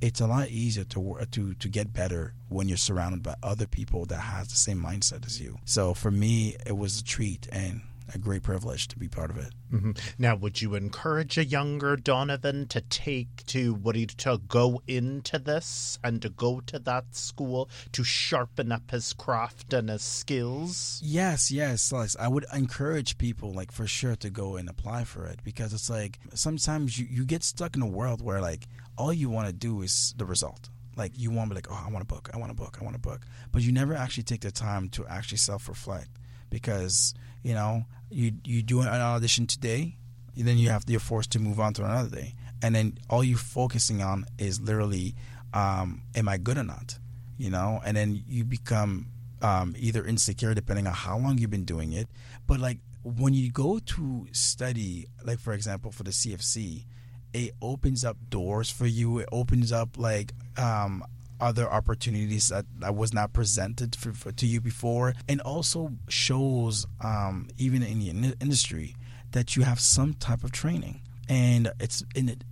It's 0.00 0.20
a 0.20 0.26
lot 0.26 0.48
easier 0.48 0.84
to 0.84 1.18
to 1.30 1.54
to 1.54 1.68
get 1.68 1.92
better 1.92 2.32
when 2.48 2.68
you're 2.68 2.78
surrounded 2.78 3.22
by 3.22 3.34
other 3.42 3.66
people 3.66 4.06
that 4.06 4.20
has 4.20 4.48
the 4.48 4.56
same 4.56 4.82
mindset 4.82 5.26
as 5.26 5.40
you. 5.40 5.58
So 5.66 5.92
for 5.92 6.10
me, 6.10 6.56
it 6.64 6.76
was 6.76 7.00
a 7.00 7.04
treat, 7.04 7.46
and 7.52 7.82
a 8.14 8.18
great 8.18 8.42
privilege 8.42 8.88
to 8.88 8.98
be 8.98 9.08
part 9.08 9.30
of 9.30 9.36
it. 9.36 9.52
Mm-hmm. 9.72 9.92
Now, 10.18 10.36
would 10.36 10.60
you 10.60 10.74
encourage 10.74 11.38
a 11.38 11.44
younger 11.44 11.96
Donovan 11.96 12.66
to 12.68 12.80
take 12.80 13.44
to 13.46 13.74
what 13.74 13.96
he 13.96 14.06
to 14.06 14.40
go 14.48 14.82
into 14.86 15.38
this 15.38 15.98
and 16.02 16.20
to 16.22 16.28
go 16.28 16.60
to 16.60 16.78
that 16.80 17.14
school 17.14 17.68
to 17.92 18.04
sharpen 18.04 18.72
up 18.72 18.90
his 18.90 19.12
craft 19.12 19.72
and 19.72 19.88
his 19.88 20.02
skills? 20.02 21.00
Yes, 21.04 21.50
yes, 21.50 21.92
yes. 21.92 22.16
I 22.18 22.28
would 22.28 22.46
encourage 22.52 23.18
people, 23.18 23.52
like 23.52 23.72
for 23.72 23.86
sure, 23.86 24.16
to 24.16 24.30
go 24.30 24.56
and 24.56 24.68
apply 24.68 25.04
for 25.04 25.26
it 25.26 25.40
because 25.44 25.72
it's 25.72 25.90
like 25.90 26.18
sometimes 26.34 26.98
you, 26.98 27.06
you 27.10 27.24
get 27.24 27.44
stuck 27.44 27.76
in 27.76 27.82
a 27.82 27.86
world 27.86 28.22
where 28.22 28.40
like 28.40 28.66
all 28.96 29.12
you 29.12 29.30
want 29.30 29.46
to 29.46 29.52
do 29.52 29.82
is 29.82 30.14
the 30.16 30.24
result 30.24 30.68
like 30.96 31.12
you 31.16 31.30
want 31.30 31.48
to 31.48 31.54
be 31.54 31.56
like, 31.56 31.70
oh, 31.70 31.84
I 31.86 31.90
want 31.90 32.02
a 32.02 32.06
book, 32.06 32.30
I 32.34 32.36
want 32.36 32.50
a 32.52 32.54
book, 32.54 32.76
I 32.80 32.84
want 32.84 32.94
a 32.94 33.00
book, 33.00 33.24
but 33.52 33.62
you 33.62 33.72
never 33.72 33.94
actually 33.94 34.24
take 34.24 34.42
the 34.42 34.50
time 34.50 34.88
to 34.90 35.06
actually 35.06 35.38
self 35.38 35.68
reflect 35.68 36.10
because 36.50 37.14
you 37.42 37.54
know 37.54 37.84
you 38.10 38.32
you 38.44 38.62
do 38.62 38.80
an 38.80 38.88
audition 38.88 39.46
today, 39.46 39.96
then 40.36 40.58
you 40.58 40.70
have 40.70 40.84
you're 40.86 41.00
forced 41.00 41.30
to 41.32 41.38
move 41.38 41.60
on 41.60 41.72
to 41.74 41.84
another 41.84 42.08
day, 42.08 42.34
and 42.62 42.74
then 42.74 42.98
all 43.08 43.22
you're 43.24 43.38
focusing 43.38 44.02
on 44.02 44.26
is 44.38 44.60
literally, 44.60 45.14
um, 45.54 46.02
am 46.14 46.28
I 46.28 46.38
good 46.38 46.58
or 46.58 46.64
not? 46.64 46.98
You 47.38 47.50
know, 47.50 47.80
and 47.84 47.96
then 47.96 48.22
you 48.28 48.44
become 48.44 49.06
um, 49.42 49.74
either 49.78 50.04
insecure 50.04 50.54
depending 50.54 50.86
on 50.86 50.92
how 50.92 51.18
long 51.18 51.38
you've 51.38 51.50
been 51.50 51.64
doing 51.64 51.92
it, 51.92 52.08
but 52.46 52.60
like 52.60 52.78
when 53.02 53.32
you 53.32 53.50
go 53.50 53.78
to 53.78 54.26
study, 54.32 55.06
like 55.24 55.38
for 55.38 55.52
example 55.52 55.90
for 55.90 56.02
the 56.02 56.10
CFC, 56.10 56.84
it 57.32 57.52
opens 57.62 58.04
up 58.04 58.16
doors 58.28 58.70
for 58.70 58.86
you. 58.86 59.18
It 59.18 59.28
opens 59.32 59.72
up 59.72 59.96
like 59.96 60.32
um, 60.58 61.04
other 61.40 61.70
opportunities 61.70 62.48
that, 62.48 62.66
that 62.78 62.94
was 62.94 63.12
not 63.12 63.32
presented 63.32 63.96
for, 63.96 64.12
for, 64.12 64.32
to 64.32 64.46
you 64.46 64.60
before, 64.60 65.14
and 65.28 65.40
also 65.40 65.92
shows 66.08 66.86
um, 67.02 67.48
even 67.58 67.82
in 67.82 67.98
the 67.98 68.10
in- 68.10 68.36
industry 68.40 68.94
that 69.32 69.56
you 69.56 69.62
have 69.62 69.80
some 69.80 70.14
type 70.14 70.44
of 70.44 70.52
training, 70.52 71.00
and 71.28 71.72
it's 71.80 72.02
in 72.14 72.28
it. 72.28 72.44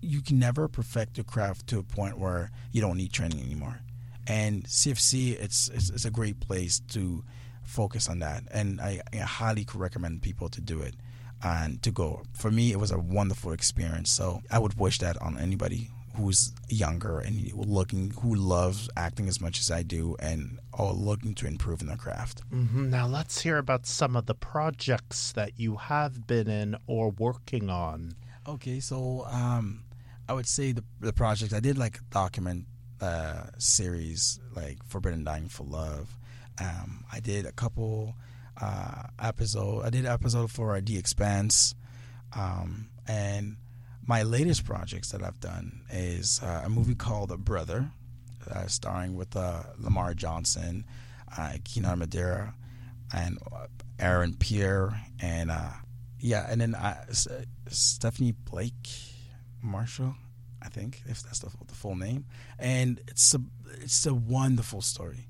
You 0.00 0.20
can 0.20 0.38
never 0.38 0.68
perfect 0.68 1.16
your 1.16 1.24
craft 1.24 1.66
to 1.68 1.78
a 1.78 1.82
point 1.82 2.18
where 2.18 2.50
you 2.70 2.80
don't 2.80 2.96
need 2.96 3.12
training 3.12 3.40
anymore. 3.40 3.80
And 4.26 4.64
CFC, 4.64 5.40
it's 5.40 5.68
it's, 5.68 5.90
it's 5.90 6.04
a 6.04 6.10
great 6.10 6.40
place 6.40 6.80
to 6.90 7.24
focus 7.62 8.08
on 8.08 8.20
that, 8.20 8.44
and 8.50 8.80
I, 8.80 9.00
I 9.12 9.18
highly 9.18 9.66
recommend 9.74 10.22
people 10.22 10.48
to 10.50 10.60
do 10.60 10.80
it 10.80 10.94
and 11.42 11.82
to 11.82 11.90
go. 11.90 12.22
For 12.32 12.50
me, 12.50 12.72
it 12.72 12.78
was 12.78 12.90
a 12.90 12.98
wonderful 12.98 13.52
experience. 13.52 14.10
So 14.10 14.40
I 14.50 14.58
would 14.58 14.78
wish 14.78 14.98
that 14.98 15.20
on 15.20 15.38
anybody 15.38 15.90
who's 16.16 16.52
younger 16.68 17.20
and 17.20 17.52
looking 17.52 18.10
who 18.22 18.34
loves 18.34 18.88
acting 18.96 19.28
as 19.28 19.40
much 19.40 19.60
as 19.60 19.70
I 19.70 19.82
do 19.82 20.16
and 20.18 20.58
are 20.72 20.92
looking 20.92 21.34
to 21.36 21.46
improve 21.46 21.80
in 21.80 21.86
their 21.86 21.96
craft. 21.96 22.42
Mm-hmm. 22.50 22.90
Now 22.90 23.06
let's 23.06 23.40
hear 23.40 23.58
about 23.58 23.86
some 23.86 24.16
of 24.16 24.26
the 24.26 24.34
projects 24.34 25.32
that 25.32 25.58
you 25.58 25.76
have 25.76 26.26
been 26.26 26.48
in 26.48 26.76
or 26.86 27.10
working 27.10 27.70
on. 27.70 28.14
Okay, 28.48 28.80
so 28.80 29.26
um, 29.30 29.84
I 30.28 30.32
would 30.32 30.46
say 30.46 30.72
the 30.72 30.84
the 31.00 31.12
projects 31.12 31.52
I 31.52 31.60
did 31.60 31.78
like 31.78 31.98
a 31.98 32.04
document 32.10 32.66
uh, 33.00 33.44
series 33.58 34.40
like 34.54 34.78
Forbidden 34.86 35.24
Dying 35.24 35.48
for 35.48 35.64
Love. 35.64 36.16
Um, 36.58 37.04
I 37.12 37.20
did 37.20 37.44
a 37.44 37.52
couple 37.52 38.14
uh, 38.60 39.02
episode. 39.20 39.84
I 39.84 39.90
did 39.90 40.06
an 40.06 40.12
episode 40.12 40.50
for 40.50 40.74
uh, 40.74 40.80
The 40.82 40.96
Expanse. 40.98 41.74
Um, 42.34 42.88
and 43.06 43.56
my 44.06 44.22
latest 44.22 44.64
projects 44.64 45.10
that 45.10 45.22
I've 45.22 45.40
done 45.40 45.82
is 45.90 46.40
uh, 46.42 46.62
a 46.64 46.68
movie 46.68 46.94
called 46.94 47.30
A 47.32 47.36
Brother, 47.36 47.90
uh, 48.50 48.66
starring 48.66 49.16
with 49.16 49.36
uh, 49.36 49.62
Lamar 49.78 50.14
Johnson, 50.14 50.84
uh, 51.36 51.54
Kiana 51.64 51.96
Madeira, 51.96 52.54
and 53.14 53.38
uh, 53.52 53.66
Aaron 53.98 54.34
Pierre, 54.38 55.00
and 55.20 55.50
uh, 55.50 55.70
yeah, 56.20 56.46
and 56.48 56.60
then 56.60 56.74
uh, 56.74 57.04
Stephanie 57.68 58.32
Blake 58.32 58.88
Marshall, 59.62 60.14
I 60.62 60.68
think 60.68 61.02
if 61.06 61.22
that's 61.22 61.40
the, 61.40 61.50
the 61.66 61.74
full 61.74 61.96
name, 61.96 62.26
and 62.58 63.00
it's 63.08 63.34
a 63.34 63.40
it's 63.80 64.06
a 64.06 64.14
wonderful 64.14 64.82
story. 64.82 65.28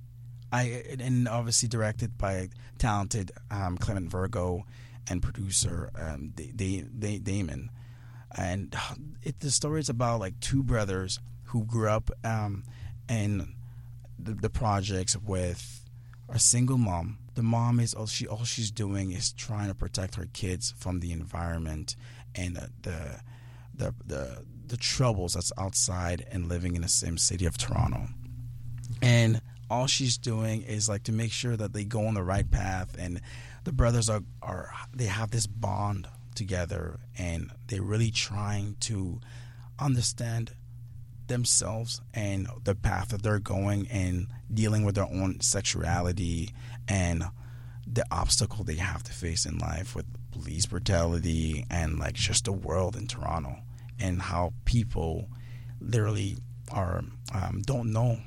I 0.52 0.82
and 1.00 1.26
obviously 1.28 1.68
directed 1.68 2.16
by 2.18 2.50
talented 2.78 3.32
um, 3.50 3.78
Clement 3.78 4.10
Virgo 4.10 4.64
and 5.08 5.22
producer 5.22 5.90
um, 5.98 6.32
da- 6.34 6.52
da- 6.54 6.84
da- 6.98 7.18
Damon, 7.18 7.70
and 8.34 8.74
it 9.22 9.40
the 9.40 9.50
story 9.50 9.80
is 9.80 9.88
about 9.88 10.20
like 10.20 10.38
two 10.40 10.62
brothers 10.62 11.20
who 11.44 11.64
grew 11.64 11.88
up 11.88 12.10
um, 12.24 12.64
in 13.08 13.54
the, 14.18 14.34
the 14.34 14.50
projects 14.50 15.16
with 15.16 15.84
a 16.28 16.38
single 16.38 16.78
mom. 16.78 17.18
The 17.34 17.42
mom 17.42 17.80
is 17.80 17.94
all 17.94 18.06
she 18.06 18.26
all 18.26 18.44
she's 18.44 18.70
doing 18.70 19.12
is 19.12 19.32
trying 19.32 19.68
to 19.68 19.74
protect 19.74 20.14
her 20.16 20.26
kids 20.32 20.74
from 20.76 21.00
the 21.00 21.12
environment 21.12 21.96
and 22.34 22.56
the 22.56 22.70
the 22.82 23.20
the, 23.76 23.94
the, 24.06 24.44
the 24.68 24.76
troubles 24.76 25.34
that's 25.34 25.52
outside 25.58 26.26
and 26.32 26.48
living 26.48 26.76
in 26.76 26.82
the 26.82 26.88
same 26.88 27.18
city 27.18 27.46
of 27.46 27.58
Toronto. 27.58 28.08
And 29.02 29.40
all 29.70 29.86
she's 29.86 30.16
doing 30.16 30.62
is 30.62 30.88
like 30.88 31.02
to 31.04 31.12
make 31.12 31.32
sure 31.32 31.56
that 31.56 31.72
they 31.72 31.84
go 31.84 32.06
on 32.06 32.14
the 32.14 32.22
right 32.22 32.50
path 32.50 32.96
and 32.98 33.20
the 33.64 33.72
brothers 33.72 34.08
are, 34.08 34.22
are 34.42 34.70
they 34.94 35.06
have 35.06 35.30
this 35.30 35.46
bond 35.46 36.08
together 36.36 37.00
and 37.18 37.50
they're 37.66 37.82
really 37.82 38.10
trying 38.10 38.76
to 38.80 39.20
understand 39.78 40.52
themselves 41.26 42.00
and 42.14 42.46
the 42.64 42.74
path 42.74 43.08
that 43.08 43.22
they're 43.22 43.38
going 43.38 43.88
and 43.88 44.28
dealing 44.52 44.84
with 44.84 44.94
their 44.94 45.04
own 45.06 45.40
sexuality 45.40 46.52
and 46.88 47.24
the 47.86 48.04
obstacle 48.10 48.64
they 48.64 48.74
have 48.74 49.02
to 49.02 49.12
face 49.12 49.46
in 49.46 49.58
life 49.58 49.94
with 49.94 50.06
police 50.32 50.66
brutality 50.66 51.64
and 51.70 51.98
like 51.98 52.14
just 52.14 52.44
the 52.44 52.52
world 52.52 52.96
in 52.96 53.06
Toronto 53.06 53.56
and 53.98 54.20
how 54.20 54.52
people 54.64 55.28
literally 55.80 56.36
are 56.70 57.04
um, 57.34 57.62
don't 57.64 57.92
know 57.92 58.18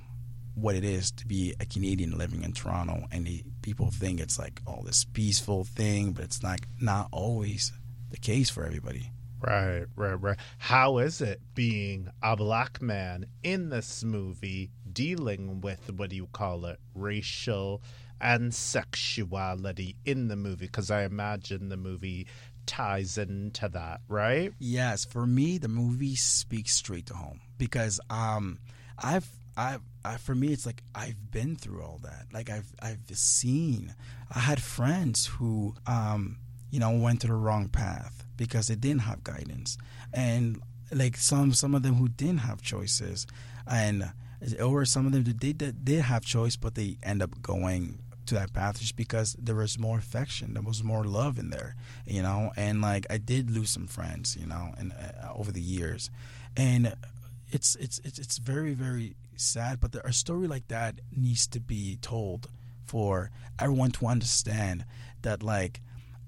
what 0.55 0.75
it 0.75 0.83
is 0.83 1.11
to 1.11 1.27
be 1.27 1.53
a 1.59 1.65
Canadian 1.65 2.17
living 2.17 2.43
in 2.43 2.51
Toronto. 2.51 3.05
And 3.11 3.25
the, 3.25 3.43
people 3.61 3.91
think 3.91 4.19
it's 4.19 4.37
like 4.37 4.61
all 4.65 4.81
this 4.85 5.05
peaceful 5.05 5.63
thing 5.63 6.11
but 6.11 6.23
it's 6.23 6.43
like 6.43 6.67
not 6.79 7.07
always 7.11 7.71
the 8.09 8.17
case 8.17 8.49
for 8.49 8.65
everybody 8.65 9.11
Right, 9.41 9.85
right, 9.95 10.21
right. 10.21 10.37
How 10.57 10.97
is 10.97 11.21
it 11.21 11.39
being 11.55 12.09
a 12.21 12.35
black 12.35 12.81
man 12.81 13.25
in 13.41 13.69
this 13.69 14.03
movie 14.03 14.71
dealing 14.91 15.61
with 15.61 15.91
what 15.93 16.09
do 16.09 16.17
you 16.17 16.27
call 16.27 16.65
it, 16.65 16.79
racial 16.93 17.81
and 18.19 18.53
sexuality 18.53 19.95
in 20.03 20.27
the 20.27 20.35
movie? 20.35 20.65
Because 20.65 20.91
I 20.91 21.03
imagine 21.03 21.69
the 21.69 21.77
movie 21.77 22.27
ties 22.65 23.17
into 23.17 23.69
that, 23.69 24.01
right? 24.09 24.51
Yes, 24.59 25.05
for 25.05 25.25
me, 25.25 25.57
the 25.57 25.69
movie 25.69 26.15
speaks 26.15 26.73
straight 26.73 27.05
to 27.05 27.13
home 27.13 27.39
because 27.57 28.01
um, 28.09 28.59
I've 28.97 29.29
I've 29.55 29.81
I, 30.03 30.17
for 30.17 30.35
me, 30.35 30.49
it's 30.49 30.65
like 30.65 30.83
I've 30.93 31.31
been 31.31 31.55
through 31.55 31.81
all 31.81 31.99
that. 32.03 32.27
Like 32.33 32.49
I've 32.49 32.73
I've 32.81 32.99
seen. 33.13 33.95
I 34.29 34.39
had 34.39 34.61
friends 34.61 35.27
who 35.27 35.75
um, 35.87 36.39
you 36.71 36.79
know 36.79 36.91
went 36.91 37.21
to 37.21 37.27
the 37.27 37.33
wrong 37.33 37.67
path 37.69 38.23
because 38.37 38.67
they 38.67 38.75
didn't 38.75 39.01
have 39.01 39.23
guidance, 39.23 39.77
and 40.13 40.61
like 40.91 41.17
some 41.17 41.53
some 41.53 41.75
of 41.75 41.83
them 41.83 41.95
who 41.95 42.07
didn't 42.09 42.39
have 42.39 42.61
choices, 42.61 43.27
and 43.67 44.11
or 44.61 44.85
some 44.85 45.05
of 45.05 45.11
them 45.11 45.25
who 45.25 45.33
did 45.33 45.85
did 45.85 46.01
have 46.01 46.23
choice, 46.23 46.55
but 46.55 46.75
they 46.75 46.97
end 47.03 47.21
up 47.21 47.41
going 47.41 47.99
to 48.29 48.35
that 48.35 48.53
path 48.53 48.79
just 48.79 48.95
because 48.95 49.35
there 49.39 49.55
was 49.55 49.77
more 49.77 49.97
affection, 49.97 50.53
there 50.53 50.63
was 50.63 50.83
more 50.83 51.03
love 51.03 51.37
in 51.37 51.49
there, 51.49 51.75
you 52.05 52.21
know. 52.21 52.51
And 52.55 52.81
like 52.81 53.05
I 53.09 53.17
did 53.17 53.51
lose 53.51 53.71
some 53.71 53.87
friends, 53.87 54.37
you 54.39 54.45
know, 54.45 54.73
and 54.77 54.93
uh, 54.93 55.33
over 55.35 55.51
the 55.51 55.61
years, 55.61 56.09
and 56.55 56.95
it's 57.49 57.75
it's 57.75 57.99
it's 58.03 58.19
it's 58.19 58.37
very 58.37 58.73
very 58.73 59.15
sad. 59.35 59.79
But 59.79 59.95
a 59.95 60.13
story 60.13 60.47
like 60.47 60.67
that 60.69 61.01
needs 61.15 61.47
to 61.47 61.59
be 61.59 61.97
told 62.01 62.47
for 62.85 63.31
everyone 63.59 63.91
to 63.91 64.07
understand 64.07 64.85
that 65.21 65.43
like 65.43 65.81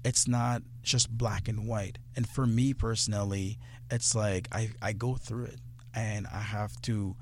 it's 0.04 0.26
not 0.26 0.62
just 0.82 1.10
black 1.10 1.48
and 1.48 1.66
white. 1.66 1.98
And 2.16 2.28
for 2.28 2.46
me 2.46 2.74
personally, 2.74 3.58
it's 3.90 4.14
like 4.14 4.48
I, 4.52 4.70
I 4.80 4.92
go 4.92 5.14
through 5.14 5.44
it 5.44 5.60
and 5.94 6.26
I 6.26 6.40
have 6.40 6.80
to, 6.82 7.16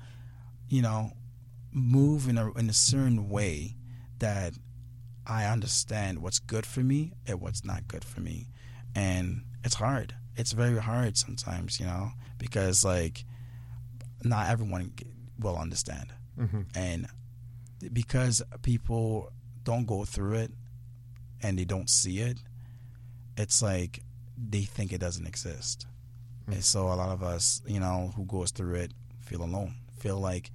you 0.67 0.81
know, 0.81 1.11
move 1.71 2.27
in 2.27 2.37
a 2.37 2.51
in 2.53 2.69
a 2.69 2.73
certain 2.73 3.29
way 3.29 3.75
that 4.19 4.53
I 5.25 5.45
understand 5.45 6.19
what's 6.19 6.39
good 6.39 6.65
for 6.65 6.81
me 6.81 7.13
and 7.27 7.39
what's 7.39 7.63
not 7.63 7.87
good 7.87 8.03
for 8.03 8.21
me. 8.21 8.47
And 8.95 9.43
it's 9.63 9.75
hard. 9.75 10.15
It's 10.35 10.51
very 10.51 10.79
hard 10.79 11.17
sometimes, 11.17 11.79
you 11.79 11.85
know, 11.85 12.11
because 12.37 12.83
like 12.83 13.25
not 14.23 14.49
everyone 14.49 14.93
will 15.39 15.57
understand. 15.57 16.13
Mm-hmm. 16.39 16.61
And 16.75 17.07
because 17.93 18.41
people 18.61 19.31
don't 19.63 19.85
go 19.85 20.05
through 20.05 20.35
it 20.35 20.51
and 21.41 21.57
they 21.57 21.65
don't 21.65 21.89
see 21.89 22.19
it, 22.19 22.37
it's 23.41 23.61
like 23.61 24.03
they 24.37 24.61
think 24.61 24.93
it 24.93 24.99
doesn't 25.01 25.25
exist. 25.25 25.87
Mm-hmm. 26.43 26.53
And 26.53 26.63
so 26.63 26.87
a 26.87 26.95
lot 26.95 27.09
of 27.09 27.23
us, 27.23 27.61
you 27.65 27.79
know, 27.79 28.13
who 28.15 28.25
goes 28.25 28.51
through 28.51 28.75
it 28.75 28.93
feel 29.19 29.43
alone, 29.43 29.75
feel 29.97 30.19
like, 30.19 30.51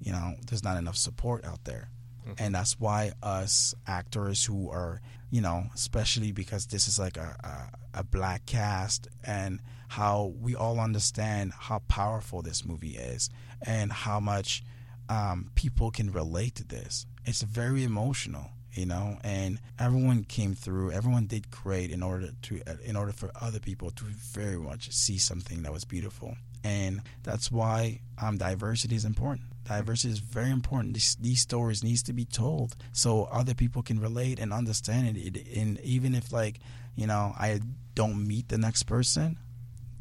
you 0.00 0.12
know, 0.12 0.34
there's 0.46 0.62
not 0.62 0.76
enough 0.76 0.96
support 0.96 1.44
out 1.44 1.64
there. 1.64 1.90
Mm-hmm. 2.22 2.34
And 2.38 2.54
that's 2.54 2.78
why 2.78 3.12
us 3.22 3.74
actors 3.86 4.44
who 4.44 4.70
are, 4.70 5.00
you 5.30 5.40
know, 5.40 5.64
especially 5.74 6.32
because 6.32 6.66
this 6.66 6.86
is 6.86 6.98
like 6.98 7.16
a, 7.16 7.70
a, 7.94 8.00
a 8.00 8.04
black 8.04 8.46
cast 8.46 9.08
and 9.24 9.60
how 9.88 10.32
we 10.40 10.54
all 10.54 10.78
understand 10.78 11.52
how 11.58 11.80
powerful 11.88 12.42
this 12.42 12.64
movie 12.64 12.96
is 12.96 13.30
and 13.62 13.90
how 13.90 14.20
much 14.20 14.62
um, 15.08 15.50
people 15.54 15.90
can 15.90 16.12
relate 16.12 16.54
to 16.56 16.64
this. 16.64 17.06
It's 17.24 17.42
very 17.42 17.82
emotional 17.82 18.50
you 18.78 18.86
know? 18.86 19.18
And 19.24 19.58
everyone 19.78 20.24
came 20.24 20.54
through 20.54 20.92
everyone 20.92 21.26
did 21.26 21.50
great 21.50 21.90
in 21.90 22.02
order 22.02 22.30
to 22.42 22.60
in 22.84 22.96
order 22.96 23.12
for 23.12 23.30
other 23.40 23.60
people 23.60 23.90
to 23.90 24.04
very 24.04 24.58
much 24.58 24.92
see 24.92 25.18
something 25.18 25.62
that 25.62 25.72
was 25.72 25.84
beautiful. 25.84 26.36
And 26.64 27.02
that's 27.22 27.52
why 27.52 28.00
um, 28.20 28.38
diversity 28.38 28.96
is 28.96 29.04
important. 29.04 29.46
Diversity 29.64 30.12
is 30.12 30.18
very 30.18 30.50
important. 30.50 30.94
These, 30.94 31.16
these 31.20 31.40
stories 31.40 31.84
needs 31.84 32.02
to 32.04 32.12
be 32.12 32.24
told 32.24 32.74
so 32.92 33.24
other 33.24 33.54
people 33.54 33.82
can 33.82 34.00
relate 34.00 34.38
and 34.38 34.52
understand 34.52 35.16
it 35.16 35.46
and 35.56 35.78
even 35.80 36.14
if 36.14 36.32
like 36.32 36.58
you 36.96 37.06
know 37.06 37.32
i 37.38 37.60
don't 37.94 38.26
meet 38.26 38.48
the 38.48 38.58
next 38.58 38.84
person 38.84 39.38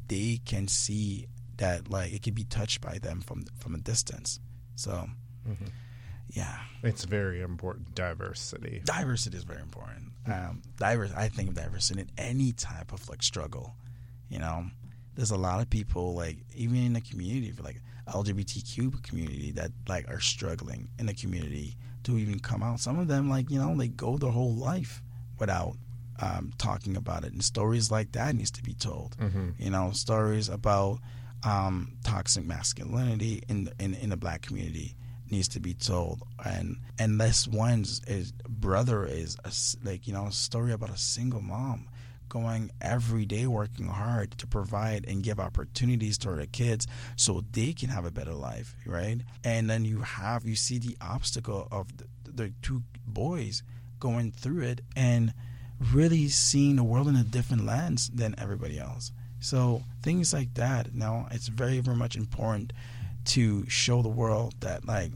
they 0.08 0.40
can 0.46 0.68
see 0.68 1.28
that 1.58 1.90
like 1.90 2.14
it 2.14 2.24
can 2.24 2.34
be 2.34 2.44
touched 2.44 2.82
by 2.82 2.98
them 2.98 3.22
from 3.22 3.46
from 3.60 3.76
a 3.76 3.80
distance. 3.80 4.40
So 4.76 5.10
mm-hmm. 5.48 5.66
Yeah, 6.30 6.58
it's 6.84 7.06
very 7.06 7.42
important. 7.42 7.96
Diversity. 7.96 8.82
Diversity 8.86 9.38
is 9.38 9.44
very 9.44 9.62
important. 9.62 10.12
Um, 10.28 10.62
diverse. 10.78 11.12
I 11.16 11.30
think 11.30 11.50
of 11.50 11.56
diversity 11.56 12.02
in 12.02 12.10
any 12.18 12.52
type 12.52 12.92
of 12.92 13.08
like 13.10 13.24
struggle. 13.24 13.76
You 14.30 14.40
know, 14.40 14.66
there's 15.16 15.32
a 15.32 15.38
lot 15.38 15.62
of 15.62 15.70
people 15.70 16.14
like 16.14 16.38
even 16.56 16.78
in 16.78 16.94
the 16.94 17.02
community 17.02 17.52
for 17.52 17.64
like 17.64 17.82
LGBTQ 18.08 19.04
community 19.04 19.52
that 19.52 19.72
like 19.88 20.10
are 20.10 20.20
struggling 20.20 20.90
in 21.00 21.06
the 21.06 21.14
community 21.14 21.76
to 22.04 22.18
even 22.18 22.40
come 22.40 22.62
out. 22.62 22.80
Some 22.80 23.00
of 23.00 23.08
them 23.08 23.30
like 23.30 23.50
you 23.50 23.60
know 23.60 23.76
they 23.76 23.88
go 23.88 24.18
their 24.18 24.32
whole 24.32 24.56
life 24.56 25.02
without 25.40 25.76
um, 26.20 26.52
talking 26.58 26.98
about 26.98 27.24
it, 27.24 27.32
and 27.32 27.44
stories 27.44 27.90
like 27.92 28.12
that 28.14 28.36
needs 28.36 28.52
to 28.52 28.64
be 28.64 28.74
told. 28.74 29.16
Mm-hmm. 29.18 29.52
You 29.60 29.70
know, 29.70 29.92
stories 29.92 30.50
about 30.50 31.00
um, 31.44 31.94
toxic 32.04 32.46
masculinity 32.46 33.44
in, 33.48 33.70
in 33.80 33.94
in 33.96 34.10
the 34.10 34.18
black 34.18 34.42
community 34.42 34.96
needs 35.32 35.48
to 35.50 35.60
be 35.60 35.74
told. 35.74 36.22
And 36.44 36.78
and 37.00 37.20
this 37.20 37.48
one's 37.48 38.02
is 38.08 38.32
brother 38.48 39.06
is 39.06 39.38
a, 39.44 39.52
like 39.88 40.08
you 40.08 40.14
know 40.14 40.28
a 40.28 40.32
story 40.32 40.72
about 40.74 40.90
a 40.90 40.98
single 40.98 41.42
mom 41.42 41.88
going 42.30 42.70
every 42.82 43.26
day 43.26 43.48
working 43.48 43.88
hard 43.88 44.38
to 44.38 44.46
provide 44.46 45.06
and 45.08 45.24
give 45.24 45.40
opportunities 45.40 46.18
to 46.18 46.30
her 46.30 46.46
kids 46.46 46.86
so 47.16 47.42
they 47.54 47.72
can 47.72 47.88
have 47.90 48.06
a 48.06 48.12
better 48.12 48.34
life 48.34 48.76
right? 48.86 49.22
And 49.44 49.70
then 49.70 49.86
you 49.86 50.02
have 50.02 50.46
you 50.46 50.56
see 50.56 50.78
the 50.78 50.98
obstacle 51.02 51.68
of 51.72 51.88
the, 51.98 52.06
the 52.26 52.54
two 52.62 52.84
boys 53.06 53.64
going 54.00 54.32
through 54.32 54.64
it 54.64 54.82
and 54.96 55.34
really 55.94 56.28
seeing 56.28 56.76
the 56.76 56.84
world 56.84 57.08
in 57.08 57.16
a 57.16 57.24
different 57.24 57.66
lens 57.66 58.10
than 58.14 58.36
everybody 58.38 58.80
else. 58.80 59.12
So 59.40 59.84
things 60.02 60.34
like 60.34 60.54
that 60.56 60.94
now 60.94 61.28
it's 61.32 61.48
very 61.48 61.80
very 61.80 61.98
much 61.98 62.16
important 62.16 62.74
to 63.28 63.68
show 63.70 64.02
the 64.02 64.10
world 64.10 64.56
that 64.62 64.86
like 64.86 65.12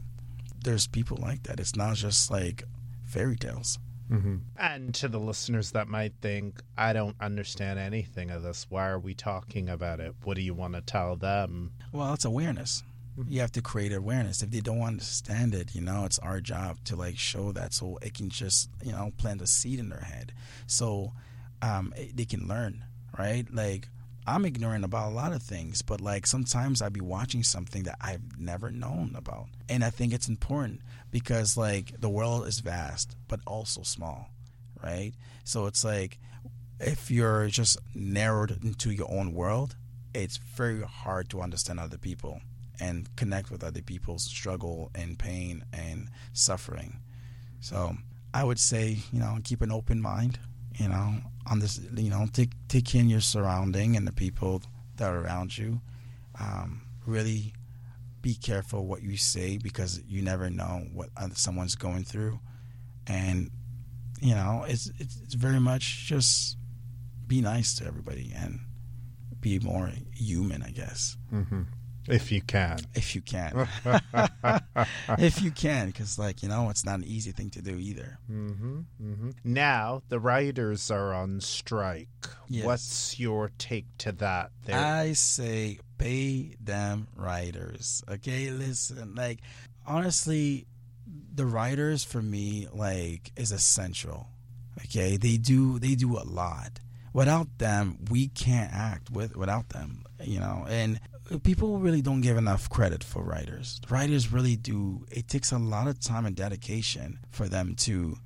there's 0.62 0.86
people 0.86 1.18
like 1.20 1.42
that. 1.44 1.60
It's 1.60 1.76
not 1.76 1.96
just 1.96 2.30
like 2.30 2.64
fairy 3.04 3.36
tales. 3.36 3.78
Mm-hmm. 4.10 4.36
And 4.58 4.94
to 4.96 5.08
the 5.08 5.18
listeners 5.18 5.70
that 5.72 5.88
might 5.88 6.12
think, 6.20 6.60
I 6.76 6.92
don't 6.92 7.16
understand 7.20 7.78
anything 7.78 8.30
of 8.30 8.42
this, 8.42 8.66
why 8.68 8.88
are 8.88 8.98
we 8.98 9.14
talking 9.14 9.68
about 9.68 10.00
it? 10.00 10.14
What 10.24 10.36
do 10.36 10.42
you 10.42 10.54
want 10.54 10.74
to 10.74 10.82
tell 10.82 11.16
them? 11.16 11.72
Well, 11.92 12.12
it's 12.12 12.24
awareness. 12.24 12.82
You 13.28 13.40
have 13.40 13.52
to 13.52 13.62
create 13.62 13.92
awareness. 13.92 14.42
If 14.42 14.50
they 14.50 14.60
don't 14.60 14.82
understand 14.82 15.54
it, 15.54 15.74
you 15.74 15.80
know, 15.80 16.04
it's 16.04 16.18
our 16.18 16.40
job 16.40 16.78
to 16.84 16.96
like 16.96 17.18
show 17.18 17.52
that 17.52 17.72
so 17.72 17.98
it 18.02 18.14
can 18.14 18.28
just, 18.28 18.70
you 18.82 18.92
know, 18.92 19.12
plant 19.18 19.42
a 19.42 19.46
seed 19.46 19.78
in 19.78 19.88
their 19.88 20.00
head. 20.00 20.32
So 20.66 21.12
um, 21.60 21.94
they 22.14 22.24
can 22.24 22.48
learn, 22.48 22.84
right? 23.18 23.46
Like, 23.52 23.88
I'm 24.26 24.44
ignorant 24.44 24.84
about 24.84 25.10
a 25.10 25.14
lot 25.14 25.32
of 25.32 25.42
things, 25.42 25.82
but 25.82 26.00
like 26.00 26.26
sometimes 26.26 26.80
I'd 26.80 26.92
be 26.92 27.00
watching 27.00 27.42
something 27.42 27.82
that 27.84 27.96
I've 28.00 28.38
never 28.38 28.70
known 28.70 29.14
about. 29.16 29.46
And 29.68 29.84
I 29.84 29.90
think 29.90 30.12
it's 30.12 30.28
important 30.28 30.80
because 31.10 31.56
like 31.56 32.00
the 32.00 32.08
world 32.08 32.46
is 32.46 32.60
vast, 32.60 33.16
but 33.26 33.40
also 33.46 33.82
small, 33.82 34.30
right? 34.82 35.12
So 35.44 35.66
it's 35.66 35.84
like 35.84 36.18
if 36.78 37.10
you're 37.10 37.48
just 37.48 37.78
narrowed 37.94 38.62
into 38.62 38.90
your 38.90 39.10
own 39.10 39.32
world, 39.32 39.76
it's 40.14 40.36
very 40.36 40.82
hard 40.82 41.28
to 41.30 41.40
understand 41.40 41.80
other 41.80 41.98
people 41.98 42.40
and 42.80 43.14
connect 43.16 43.50
with 43.50 43.64
other 43.64 43.82
people's 43.82 44.24
struggle 44.24 44.90
and 44.94 45.18
pain 45.18 45.64
and 45.72 46.08
suffering. 46.32 46.98
So 47.60 47.96
I 48.34 48.44
would 48.44 48.58
say, 48.58 48.98
you 49.12 49.20
know, 49.20 49.38
keep 49.42 49.62
an 49.62 49.70
open 49.70 50.00
mind, 50.00 50.38
you 50.76 50.88
know, 50.88 51.14
on 51.46 51.58
this, 51.58 51.80
you 51.94 52.10
know, 52.10 52.26
take 52.32 52.50
take 52.68 52.94
in 52.94 53.08
your 53.08 53.20
surrounding 53.20 53.96
and 53.96 54.06
the 54.06 54.12
people 54.12 54.62
that 54.96 55.10
are 55.10 55.20
around 55.20 55.56
you. 55.56 55.80
Um, 56.40 56.82
really 57.06 57.52
be 58.22 58.34
careful 58.34 58.86
what 58.86 59.02
you 59.02 59.16
say 59.16 59.58
because 59.58 60.00
you 60.06 60.22
never 60.22 60.48
know 60.48 60.86
what 60.92 61.10
someone's 61.34 61.74
going 61.74 62.04
through, 62.04 62.38
and 63.06 63.50
you 64.20 64.34
know, 64.34 64.64
it's 64.68 64.90
it's, 64.98 65.20
it's 65.22 65.34
very 65.34 65.60
much 65.60 66.06
just 66.06 66.56
be 67.26 67.40
nice 67.40 67.74
to 67.76 67.86
everybody 67.86 68.32
and 68.36 68.60
be 69.40 69.58
more 69.58 69.90
human, 70.14 70.62
I 70.62 70.70
guess. 70.70 71.16
Mm-hmm. 71.32 71.62
If 72.08 72.32
you 72.32 72.40
can. 72.42 72.80
If 72.94 73.14
you 73.14 73.20
can. 73.20 73.68
if 75.18 75.42
you 75.42 75.50
can, 75.50 75.86
because, 75.86 76.18
like, 76.18 76.42
you 76.42 76.48
know, 76.48 76.68
it's 76.70 76.84
not 76.84 76.98
an 76.98 77.04
easy 77.04 77.32
thing 77.32 77.50
to 77.50 77.62
do 77.62 77.76
either. 77.78 78.18
Mm-hmm, 78.30 78.78
mm-hmm. 79.02 79.30
Now, 79.44 80.02
the 80.08 80.18
writers 80.18 80.90
are 80.90 81.14
on 81.14 81.40
strike. 81.40 82.08
Yes. 82.48 82.64
What's 82.64 83.20
your 83.20 83.50
take 83.58 83.86
to 83.98 84.12
that? 84.12 84.50
There? 84.64 84.76
I 84.76 85.12
say 85.12 85.78
pay 85.98 86.56
them 86.60 87.06
writers. 87.16 88.02
Okay, 88.08 88.50
listen, 88.50 89.14
like, 89.14 89.40
honestly, 89.86 90.66
the 91.34 91.46
writers 91.46 92.04
for 92.04 92.20
me, 92.20 92.66
like, 92.72 93.32
is 93.36 93.52
essential. 93.52 94.28
Okay, 94.84 95.16
they 95.16 95.36
do 95.36 95.78
they 95.78 95.94
do 95.94 96.18
a 96.18 96.24
lot. 96.24 96.80
Without 97.12 97.58
them, 97.58 97.98
we 98.10 98.28
can't 98.28 98.72
act 98.72 99.10
with 99.10 99.36
without 99.36 99.68
them. 99.68 100.04
You 100.24 100.40
know, 100.40 100.66
and 100.68 101.00
people 101.42 101.78
really 101.78 102.02
don't 102.02 102.20
give 102.20 102.36
enough 102.36 102.68
credit 102.68 103.02
for 103.04 103.22
writers. 103.22 103.80
Writers 103.88 104.32
really 104.32 104.56
do. 104.56 105.04
It 105.10 105.28
takes 105.28 105.52
a 105.52 105.58
lot 105.58 105.88
of 105.88 106.00
time 106.00 106.26
and 106.26 106.36
dedication 106.36 107.18
for 107.30 107.48
them 107.48 107.74
to 107.76 108.16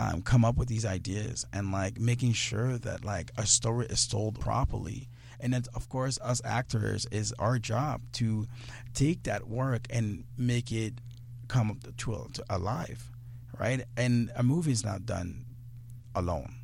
um, 0.00 0.22
come 0.22 0.44
up 0.44 0.56
with 0.56 0.68
these 0.68 0.84
ideas 0.84 1.44
and 1.52 1.72
like 1.72 1.98
making 1.98 2.32
sure 2.32 2.78
that 2.78 3.04
like 3.04 3.32
a 3.36 3.46
story 3.46 3.86
is 3.86 4.06
told 4.06 4.40
properly. 4.40 5.08
And 5.40 5.52
then, 5.52 5.64
of 5.74 5.88
course, 5.88 6.18
us 6.22 6.40
actors 6.44 7.06
is 7.10 7.32
our 7.38 7.58
job 7.58 8.02
to 8.14 8.46
take 8.94 9.22
that 9.24 9.48
work 9.48 9.86
and 9.90 10.24
make 10.36 10.72
it 10.72 10.94
come 11.46 11.78
to, 11.98 12.28
to 12.32 12.44
alive, 12.50 13.10
right? 13.58 13.84
And 13.96 14.30
a 14.34 14.42
movie 14.42 14.72
is 14.72 14.84
not 14.84 15.06
done 15.06 15.44
alone, 16.14 16.54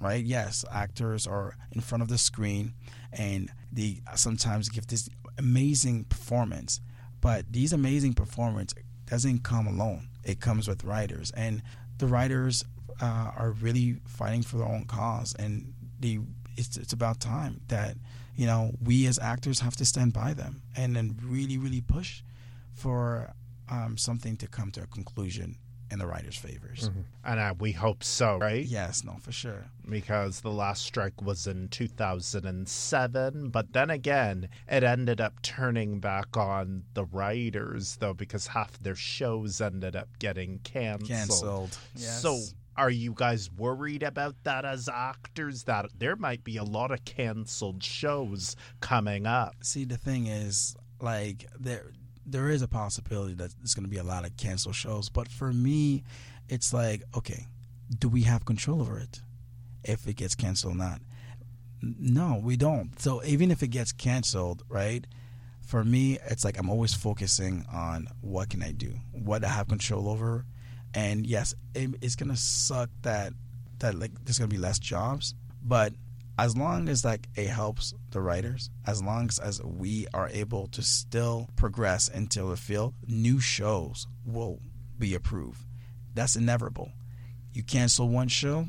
right? 0.00 0.24
Yes, 0.24 0.64
actors 0.70 1.26
are 1.26 1.56
in 1.72 1.80
front 1.80 2.02
of 2.02 2.08
the 2.08 2.18
screen 2.18 2.74
and 3.12 3.50
they 3.72 4.00
sometimes 4.14 4.68
give 4.68 4.86
this 4.86 5.08
amazing 5.38 6.04
performance. 6.04 6.80
But 7.20 7.52
these 7.52 7.72
amazing 7.72 8.14
performance 8.14 8.74
doesn't 9.06 9.42
come 9.42 9.66
alone. 9.66 10.08
It 10.24 10.40
comes 10.40 10.68
with 10.68 10.84
writers, 10.84 11.30
and 11.32 11.62
the 11.98 12.06
writers 12.06 12.64
uh, 13.00 13.32
are 13.36 13.52
really 13.60 13.96
fighting 14.06 14.42
for 14.42 14.58
their 14.58 14.68
own 14.68 14.84
cause. 14.84 15.34
And 15.38 15.72
they, 15.98 16.20
it's 16.56 16.76
it's 16.76 16.92
about 16.92 17.18
time 17.18 17.60
that 17.68 17.96
you 18.36 18.46
know 18.46 18.72
we 18.84 19.06
as 19.06 19.18
actors 19.18 19.60
have 19.60 19.76
to 19.76 19.84
stand 19.84 20.12
by 20.12 20.34
them 20.34 20.62
and 20.76 20.94
then 20.94 21.16
really 21.24 21.58
really 21.58 21.80
push 21.80 22.22
for 22.74 23.32
um, 23.70 23.96
something 23.96 24.36
to 24.36 24.46
come 24.46 24.70
to 24.72 24.82
a 24.82 24.86
conclusion 24.86 25.56
in 25.90 25.98
the 25.98 26.06
writers' 26.06 26.36
favors. 26.36 26.88
Mm-hmm. 26.88 27.00
And 27.24 27.40
uh, 27.40 27.54
we 27.58 27.72
hope 27.72 28.04
so, 28.04 28.38
right? 28.38 28.64
Yes, 28.64 29.04
no, 29.04 29.16
for 29.20 29.32
sure. 29.32 29.66
Because 29.88 30.40
the 30.40 30.50
last 30.50 30.82
strike 30.82 31.22
was 31.22 31.46
in 31.46 31.68
2007, 31.68 33.48
but 33.50 33.72
then 33.72 33.90
again, 33.90 34.48
it 34.70 34.84
ended 34.84 35.20
up 35.20 35.40
turning 35.42 36.00
back 36.00 36.36
on 36.36 36.84
the 36.94 37.04
writers, 37.04 37.96
though, 38.00 38.14
because 38.14 38.48
half 38.48 38.78
their 38.80 38.94
shows 38.94 39.60
ended 39.60 39.96
up 39.96 40.08
getting 40.18 40.58
canceled. 40.60 41.08
Canceled. 41.08 41.78
Yes. 41.94 42.22
So, 42.22 42.38
are 42.76 42.90
you 42.90 43.12
guys 43.14 43.50
worried 43.50 44.02
about 44.04 44.36
that 44.44 44.64
as 44.64 44.88
actors? 44.88 45.64
That 45.64 45.86
there 45.98 46.16
might 46.16 46.44
be 46.44 46.56
a 46.58 46.64
lot 46.64 46.90
of 46.90 47.04
canceled 47.04 47.82
shows 47.82 48.54
coming 48.80 49.26
up. 49.26 49.56
See, 49.62 49.84
the 49.84 49.96
thing 49.96 50.26
is, 50.26 50.76
like, 51.00 51.46
there 51.58 51.90
there 52.30 52.50
is 52.50 52.62
a 52.62 52.68
possibility 52.68 53.34
that 53.34 53.54
there's 53.58 53.74
going 53.74 53.84
to 53.84 53.90
be 53.90 53.98
a 53.98 54.04
lot 54.04 54.24
of 54.24 54.36
cancel 54.36 54.72
shows. 54.72 55.08
But 55.08 55.28
for 55.28 55.52
me, 55.52 56.04
it's 56.48 56.72
like, 56.72 57.02
okay, 57.16 57.46
do 57.98 58.08
we 58.08 58.22
have 58.22 58.44
control 58.44 58.80
over 58.80 58.98
it? 58.98 59.20
If 59.84 60.06
it 60.06 60.16
gets 60.16 60.34
canceled 60.34 60.74
or 60.74 60.76
not? 60.76 61.00
No, 61.80 62.40
we 62.42 62.56
don't. 62.56 62.98
So 63.00 63.22
even 63.24 63.50
if 63.50 63.62
it 63.62 63.68
gets 63.68 63.92
canceled, 63.92 64.64
right? 64.68 65.06
For 65.60 65.84
me, 65.84 66.18
it's 66.26 66.44
like 66.44 66.58
I'm 66.58 66.70
always 66.70 66.94
focusing 66.94 67.64
on 67.72 68.08
what 68.20 68.50
can 68.50 68.62
I 68.62 68.72
do, 68.72 68.94
what 69.12 69.44
I 69.44 69.48
have 69.48 69.68
control 69.68 70.08
over, 70.08 70.44
and 70.94 71.26
yes, 71.26 71.54
it, 71.74 71.90
it's 72.00 72.16
gonna 72.16 72.36
suck 72.36 72.88
that 73.02 73.32
that 73.78 73.94
like 73.94 74.12
there's 74.24 74.38
gonna 74.38 74.48
be 74.48 74.56
less 74.56 74.78
jobs, 74.78 75.34
but 75.62 75.92
as 76.38 76.56
long 76.56 76.88
as 76.88 77.04
like 77.04 77.28
it 77.34 77.48
helps 77.48 77.92
the 78.10 78.20
writers, 78.20 78.70
as 78.86 79.02
long 79.02 79.28
as, 79.42 79.60
we 79.62 80.06
are 80.14 80.28
able 80.32 80.68
to 80.68 80.82
still 80.82 81.48
progress 81.56 82.08
into 82.08 82.42
the 82.44 82.56
field, 82.56 82.94
new 83.06 83.40
shows 83.40 84.06
will 84.24 84.60
be 84.98 85.14
approved. 85.14 85.64
That's 86.14 86.36
inevitable. 86.36 86.92
You 87.52 87.64
cancel 87.64 88.08
one 88.08 88.28
show, 88.28 88.66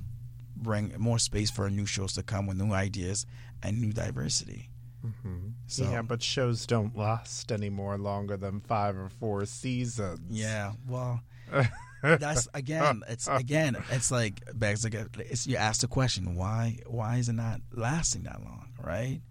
bring 0.55 0.93
more 0.97 1.19
space 1.19 1.51
for 1.51 1.69
new 1.69 1.85
shows 1.85 2.13
to 2.13 2.23
come 2.23 2.47
with 2.47 2.57
new 2.57 2.73
ideas 2.73 3.25
and 3.61 3.79
new 3.79 3.93
diversity. 3.93 4.69
Mm-hmm. 5.05 5.49
So, 5.67 5.83
yeah, 5.83 6.01
but 6.01 6.23
shows 6.23 6.65
don't 6.65 6.97
last 6.97 7.51
anymore 7.51 7.97
longer 7.97 8.35
than 8.35 8.61
five 8.61 8.97
or 8.97 9.09
four 9.09 9.45
seasons. 9.45 10.19
Yeah, 10.29 10.73
well, 10.87 11.21
that's 12.01 12.47
again 12.53 13.03
it's 13.07 13.27
again 13.27 13.77
it's 13.91 14.11
like 14.11 14.41
begs 14.53 14.83
like 14.83 14.95
it's 15.19 15.47
you 15.47 15.57
ask 15.57 15.81
the 15.81 15.87
question 15.87 16.35
why 16.35 16.77
why 16.87 17.17
is 17.17 17.29
it 17.29 17.33
not 17.33 17.61
lasting 17.73 18.23
that 18.23 18.41
long 18.43 18.69
right? 18.81 19.21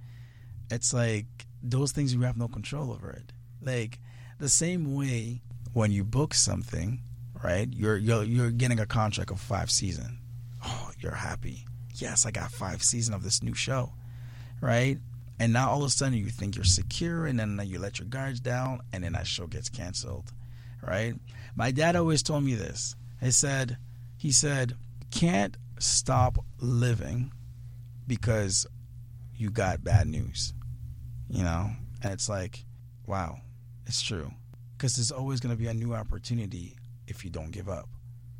It's 0.71 0.93
like 0.93 1.27
those 1.63 1.93
things 1.93 2.13
you 2.15 2.21
have 2.23 2.37
no 2.37 2.49
control 2.49 2.93
over 2.93 3.11
it. 3.11 3.33
Like 3.63 3.99
the 4.39 4.49
same 4.49 4.95
way 4.95 5.43
when 5.73 5.91
you 5.91 6.05
book 6.05 6.35
something 6.35 7.03
right 7.43 7.69
you're 7.73 7.97
you're, 7.97 8.25
you're 8.25 8.51
getting 8.51 8.81
a 8.81 8.87
contract 8.87 9.31
of 9.31 9.41
five 9.41 9.71
season. 9.71 10.19
Oh 10.65 10.91
you're 11.01 11.15
happy. 11.15 11.65
Yes 11.95 12.27
i 12.27 12.31
got 12.31 12.53
five 12.53 12.83
season 12.83 13.15
of 13.15 13.23
this 13.23 13.43
new 13.43 13.55
show 13.55 13.93
right? 14.61 14.99
And 15.41 15.53
now 15.53 15.71
all 15.71 15.79
of 15.79 15.87
a 15.87 15.91
sudden 15.91 16.19
you 16.19 16.31
think 16.31 16.57
you're 16.57 16.65
secure 16.65 17.27
and 17.27 17.39
then 17.39 17.61
you 17.65 17.79
let 17.79 17.99
your 18.01 18.09
guards 18.09 18.41
down 18.41 18.81
and 18.93 19.05
then 19.05 19.13
that 19.13 19.27
show 19.27 19.47
gets 19.47 19.69
canceled 19.69 20.33
right 20.83 21.15
my 21.59 21.73
dad 21.73 21.97
always 21.97 22.23
told 22.23 22.45
me 22.45 22.55
this. 22.55 22.95
He 23.21 23.33
said, 23.33 23.79
he 24.17 24.31
said, 24.31 24.77
can't 25.11 25.57
stop 25.81 26.39
living 26.61 27.33
because 28.07 28.65
you 29.35 29.51
got 29.51 29.83
bad 29.83 30.07
news. 30.07 30.55
You 31.29 31.43
know? 31.43 31.73
And 32.01 32.13
it's 32.13 32.29
like, 32.29 32.65
wow, 33.09 33.41
it's 33.87 34.01
true. 34.01 34.31
Because 34.77 34.95
there's 34.95 35.11
always 35.11 35.41
going 35.41 35.53
to 35.53 35.61
be 35.61 35.67
a 35.67 35.75
new 35.75 35.95
opportunity 35.95 36.77
if 37.09 37.25
you 37.25 37.31
don't 37.31 37.51
give 37.51 37.69
up. 37.69 37.89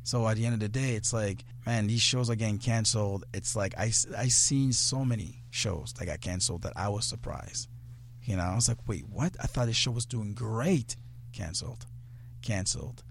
So 0.03 0.25
at 0.25 0.37
the 0.37 0.45
end 0.45 0.53
of 0.53 0.61
the 0.61 0.69
day, 0.69 0.95
it's 0.95 1.11
like, 1.11 1.43
man, 1.65 1.87
these 1.87 2.01
shows 2.01 2.29
are 2.29 2.35
getting 2.35 2.57
canceled. 2.57 3.25
It's 3.33 3.53
like 3.53 3.77
I 3.77 3.91
I 4.17 4.29
seen 4.29 4.71
so 4.71 5.03
many 5.03 5.43
shows 5.49 5.93
that 5.93 6.05
got 6.05 6.21
canceled 6.21 6.61
that 6.61 6.73
I 6.77 6.87
was 6.87 7.03
surprised. 7.03 7.67
You 8.23 8.37
know, 8.37 8.43
I 8.43 8.55
was 8.55 8.69
like, 8.69 8.87
wait, 8.87 9.05
what? 9.09 9.35
I 9.43 9.47
thought 9.47 9.67
this 9.67 9.75
show 9.75 9.91
was 9.91 10.05
doing 10.05 10.33
great. 10.33 10.95
Canceled, 11.33 11.85
canceled. 12.41 13.03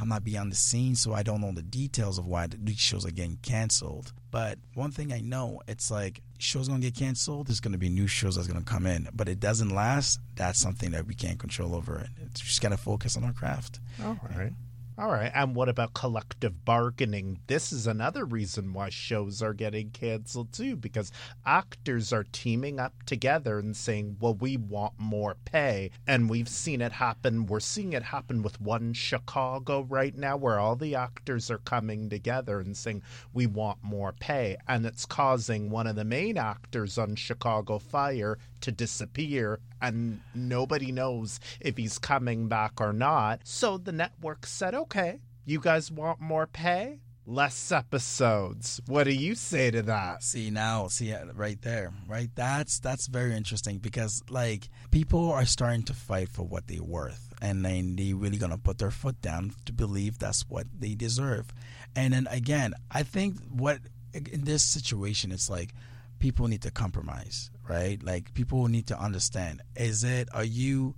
I'm 0.00 0.08
not 0.08 0.22
beyond 0.22 0.52
the 0.52 0.56
scene, 0.56 0.94
so 0.94 1.12
I 1.12 1.22
don't 1.24 1.40
know 1.40 1.50
the 1.50 1.62
details 1.62 2.18
of 2.18 2.26
why 2.26 2.46
the 2.46 2.56
these 2.56 2.78
shows 2.78 3.04
are 3.04 3.10
getting 3.10 3.38
canceled. 3.42 4.12
But 4.30 4.58
one 4.74 4.92
thing 4.92 5.12
I 5.12 5.20
know, 5.20 5.60
it's 5.66 5.90
like 5.90 6.22
shows 6.38 6.68
gonna 6.68 6.80
get 6.80 6.94
canceled. 6.94 7.48
There's 7.48 7.60
gonna 7.60 7.78
be 7.78 7.88
new 7.88 8.06
shows 8.06 8.36
that's 8.36 8.46
gonna 8.46 8.62
come 8.62 8.86
in, 8.86 9.08
but 9.12 9.28
it 9.28 9.40
doesn't 9.40 9.74
last. 9.74 10.20
That's 10.36 10.60
something 10.60 10.92
that 10.92 11.06
we 11.06 11.14
can't 11.14 11.38
control 11.38 11.74
over. 11.74 11.98
It 11.98 12.10
It's 12.26 12.40
just 12.40 12.62
gotta 12.62 12.76
focus 12.76 13.16
on 13.16 13.24
our 13.24 13.32
craft. 13.32 13.80
All 14.04 14.18
right. 14.36 14.52
All 15.00 15.12
right. 15.12 15.30
And 15.32 15.54
what 15.54 15.68
about 15.68 15.94
collective 15.94 16.64
bargaining? 16.64 17.38
This 17.46 17.72
is 17.72 17.86
another 17.86 18.24
reason 18.24 18.72
why 18.72 18.88
shows 18.88 19.40
are 19.40 19.54
getting 19.54 19.90
canceled 19.90 20.52
too, 20.52 20.74
because 20.74 21.12
actors 21.46 22.12
are 22.12 22.26
teaming 22.32 22.80
up 22.80 23.04
together 23.06 23.60
and 23.60 23.76
saying, 23.76 24.16
well, 24.18 24.34
we 24.34 24.56
want 24.56 24.94
more 24.98 25.36
pay. 25.44 25.92
And 26.08 26.28
we've 26.28 26.48
seen 26.48 26.80
it 26.80 26.90
happen. 26.90 27.46
We're 27.46 27.60
seeing 27.60 27.92
it 27.92 28.02
happen 28.02 28.42
with 28.42 28.60
One 28.60 28.92
Chicago 28.92 29.82
right 29.82 30.16
now, 30.16 30.36
where 30.36 30.58
all 30.58 30.74
the 30.74 30.96
actors 30.96 31.48
are 31.48 31.58
coming 31.58 32.10
together 32.10 32.58
and 32.58 32.76
saying, 32.76 33.02
we 33.32 33.46
want 33.46 33.78
more 33.84 34.12
pay. 34.18 34.56
And 34.66 34.84
it's 34.84 35.06
causing 35.06 35.70
one 35.70 35.86
of 35.86 35.94
the 35.94 36.04
main 36.04 36.36
actors 36.36 36.98
on 36.98 37.14
Chicago 37.14 37.78
Fire 37.78 38.36
to 38.62 38.72
disappear 38.72 39.60
and 39.80 40.20
nobody 40.34 40.92
knows 40.92 41.40
if 41.60 41.76
he's 41.76 41.98
coming 41.98 42.48
back 42.48 42.80
or 42.80 42.92
not. 42.92 43.40
So 43.44 43.78
the 43.78 43.92
network 43.92 44.46
said, 44.46 44.74
okay, 44.74 45.20
you 45.44 45.60
guys 45.60 45.90
want 45.90 46.20
more 46.20 46.46
pay? 46.46 47.00
Less 47.26 47.72
episodes. 47.72 48.80
What 48.86 49.04
do 49.04 49.12
you 49.12 49.34
say 49.34 49.70
to 49.70 49.82
that? 49.82 50.22
See 50.22 50.48
now, 50.50 50.88
see 50.88 51.12
uh, 51.12 51.26
right 51.34 51.60
there, 51.60 51.92
right? 52.08 52.30
That's 52.34 52.80
that's 52.80 53.06
very 53.06 53.36
interesting 53.36 53.78
because 53.78 54.22
like 54.30 54.70
people 54.90 55.30
are 55.30 55.44
starting 55.44 55.82
to 55.84 55.92
fight 55.92 56.30
for 56.30 56.44
what 56.44 56.68
they're 56.68 56.82
worth, 56.82 57.34
and 57.42 57.62
then 57.62 57.96
they 57.96 58.14
really 58.14 58.38
gonna 58.38 58.56
put 58.56 58.78
their 58.78 58.90
foot 58.90 59.20
down 59.20 59.52
to 59.66 59.74
believe 59.74 60.18
that's 60.18 60.48
what 60.48 60.66
they 60.78 60.94
deserve. 60.94 61.48
And 61.94 62.14
then 62.14 62.28
again, 62.30 62.72
I 62.90 63.02
think 63.02 63.36
what 63.50 63.80
in 64.14 64.44
this 64.44 64.62
situation, 64.62 65.30
it's 65.30 65.50
like 65.50 65.74
people 66.18 66.48
need 66.48 66.62
to 66.62 66.70
compromise, 66.70 67.50
right? 67.68 68.02
Like 68.02 68.34
people 68.34 68.66
need 68.68 68.86
to 68.88 68.98
understand: 68.98 69.62
is 69.76 70.04
it 70.04 70.28
are 70.32 70.44
you? 70.44 70.94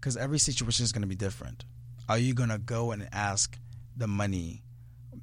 Because 0.00 0.16
every 0.16 0.38
situation 0.38 0.84
is 0.84 0.92
gonna 0.92 1.06
be 1.06 1.16
different. 1.16 1.64
Are 2.08 2.18
you 2.18 2.34
gonna 2.34 2.58
go 2.58 2.92
and 2.92 3.08
ask 3.12 3.58
the 3.96 4.06
money? 4.06 4.62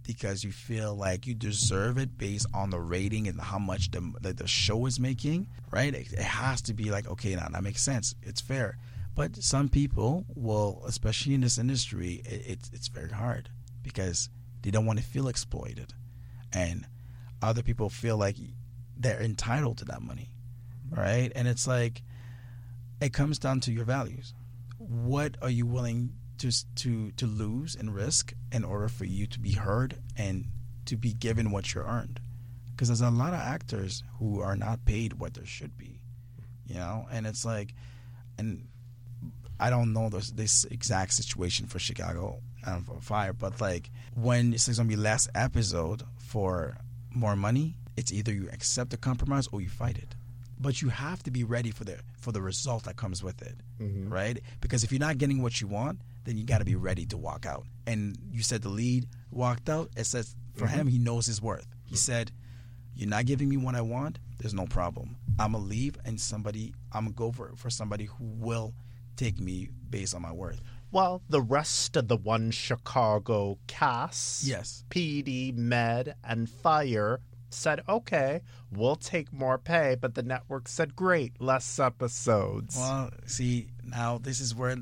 because 0.05 0.43
you 0.43 0.51
feel 0.51 0.95
like 0.95 1.25
you 1.25 1.33
deserve 1.33 1.97
it 1.97 2.17
based 2.17 2.45
on 2.53 2.69
the 2.69 2.79
rating 2.79 3.27
and 3.27 3.39
how 3.39 3.59
much 3.59 3.91
the 3.91 4.13
the, 4.21 4.33
the 4.33 4.47
show 4.47 4.85
is 4.85 4.99
making, 4.99 5.47
right? 5.71 5.93
It, 5.93 6.11
it, 6.13 6.19
has 6.19 6.61
to 6.63 6.73
be 6.73 6.91
like, 6.91 7.09
okay, 7.09 7.35
now 7.35 7.47
that 7.49 7.63
makes 7.63 7.81
sense. 7.81 8.15
It's 8.21 8.41
fair. 8.41 8.77
But 9.15 9.35
some 9.37 9.69
people 9.69 10.25
will, 10.35 10.83
especially 10.85 11.35
in 11.35 11.41
this 11.41 11.57
industry, 11.57 12.21
it, 12.25 12.43
it's 12.45 12.71
it's 12.73 12.87
very 12.87 13.11
hard 13.11 13.49
because 13.81 14.29
they 14.61 14.71
don't 14.71 14.85
want 14.85 14.99
to 14.99 15.05
feel 15.05 15.27
exploited, 15.27 15.93
and 16.53 16.85
other 17.41 17.63
people 17.63 17.89
feel 17.89 18.17
like 18.17 18.37
they're 18.97 19.21
entitled 19.21 19.77
to 19.79 19.85
that 19.85 20.01
money, 20.01 20.29
right? 20.89 21.31
And 21.35 21.47
it's 21.47 21.67
like 21.67 22.01
it 23.01 23.13
comes 23.13 23.39
down 23.39 23.59
to 23.61 23.71
your 23.71 23.85
values. 23.85 24.33
What 24.77 25.37
are 25.41 25.49
you 25.49 25.65
willing 25.65 26.13
to 26.39 26.51
to 26.75 27.11
to 27.11 27.25
lose 27.25 27.75
and 27.75 27.93
risk 27.93 28.33
in 28.51 28.63
order 28.63 28.87
for 28.87 29.05
you 29.05 29.25
to 29.27 29.39
be 29.39 29.53
heard 29.53 29.97
and 30.17 30.45
to 30.85 30.97
be 30.97 31.13
given 31.13 31.51
what 31.51 31.73
you're 31.73 31.85
earned 31.85 32.19
because 32.71 32.87
there's 32.87 33.01
a 33.01 33.09
lot 33.09 33.33
of 33.33 33.39
actors 33.39 34.03
who 34.19 34.41
are 34.41 34.55
not 34.55 34.83
paid 34.85 35.13
what 35.13 35.33
there 35.33 35.45
should 35.45 35.77
be 35.77 36.01
you 36.65 36.75
know 36.75 37.07
and 37.11 37.25
it's 37.25 37.45
like 37.45 37.73
and 38.37 38.67
i 39.59 39.69
don't 39.69 39.93
know 39.93 40.09
this, 40.09 40.31
this 40.31 40.65
exact 40.65 41.13
situation 41.13 41.67
for 41.67 41.79
chicago 41.79 42.39
um, 42.65 42.83
for 42.83 42.99
fire 42.99 43.33
but 43.33 43.61
like 43.61 43.89
when 44.15 44.53
it's 44.53 44.65
to 44.65 44.83
be 44.83 44.95
last 44.95 45.29
episode 45.35 46.03
for 46.17 46.75
more 47.11 47.35
money 47.35 47.77
it's 47.95 48.11
either 48.11 48.33
you 48.33 48.49
accept 48.51 48.89
the 48.89 48.97
compromise 48.97 49.47
or 49.51 49.61
you 49.61 49.69
fight 49.69 49.97
it 49.97 50.15
but 50.63 50.81
you 50.81 50.89
have 50.89 51.21
to 51.21 51.29
be 51.29 51.43
ready 51.43 51.71
for 51.71 51.83
the 51.83 51.97
for 52.19 52.31
the 52.31 52.41
result 52.41 52.83
that 52.85 52.95
comes 52.95 53.21
with 53.21 53.41
it 53.41 53.57
mm-hmm. 53.79 54.11
right 54.11 54.39
because 54.61 54.83
if 54.83 54.91
you're 54.91 55.05
not 55.07 55.17
getting 55.17 55.41
what 55.41 55.61
you 55.61 55.67
want 55.67 55.99
then 56.25 56.37
you 56.37 56.45
got 56.45 56.59
to 56.59 56.65
be 56.65 56.75
ready 56.75 57.05
to 57.07 57.17
walk 57.17 57.45
out. 57.45 57.65
And 57.85 58.17
you 58.31 58.43
said 58.43 58.61
the 58.61 58.69
lead 58.69 59.07
walked 59.31 59.69
out. 59.69 59.89
It 59.97 60.05
says 60.05 60.35
for 60.55 60.65
mm-hmm. 60.65 60.75
him, 60.75 60.87
he 60.87 60.97
knows 60.97 61.25
his 61.25 61.41
worth. 61.41 61.67
He 61.85 61.95
said, 61.95 62.31
"You're 62.95 63.09
not 63.09 63.25
giving 63.25 63.49
me 63.49 63.57
what 63.57 63.75
I 63.75 63.81
want. 63.81 64.19
There's 64.39 64.53
no 64.53 64.65
problem. 64.65 65.17
I'm 65.39 65.53
gonna 65.53 65.63
leave, 65.63 65.97
and 66.05 66.19
somebody, 66.19 66.73
I'm 66.91 67.05
gonna 67.05 67.15
go 67.15 67.31
for 67.31 67.53
for 67.55 67.69
somebody 67.69 68.05
who 68.05 68.25
will 68.25 68.73
take 69.15 69.39
me 69.39 69.69
based 69.89 70.15
on 70.15 70.21
my 70.21 70.31
worth." 70.31 70.61
Well, 70.91 71.23
the 71.27 71.41
rest 71.41 71.95
of 71.95 72.07
the 72.07 72.17
one 72.17 72.51
Chicago 72.51 73.57
cast, 73.65 74.43
yes, 74.43 74.83
PD, 74.89 75.55
Med, 75.55 76.15
and 76.23 76.49
Fire 76.49 77.19
said, 77.53 77.81
okay, 77.87 78.41
we'll 78.71 78.95
take 78.95 79.31
more 79.31 79.57
pay, 79.57 79.95
but 79.99 80.15
the 80.15 80.23
network 80.23 80.67
said, 80.67 80.95
great, 80.95 81.39
less 81.41 81.79
episodes. 81.79 82.75
Well, 82.75 83.11
see, 83.25 83.67
now 83.83 84.17
this 84.17 84.39
is 84.39 84.55
where 84.55 84.77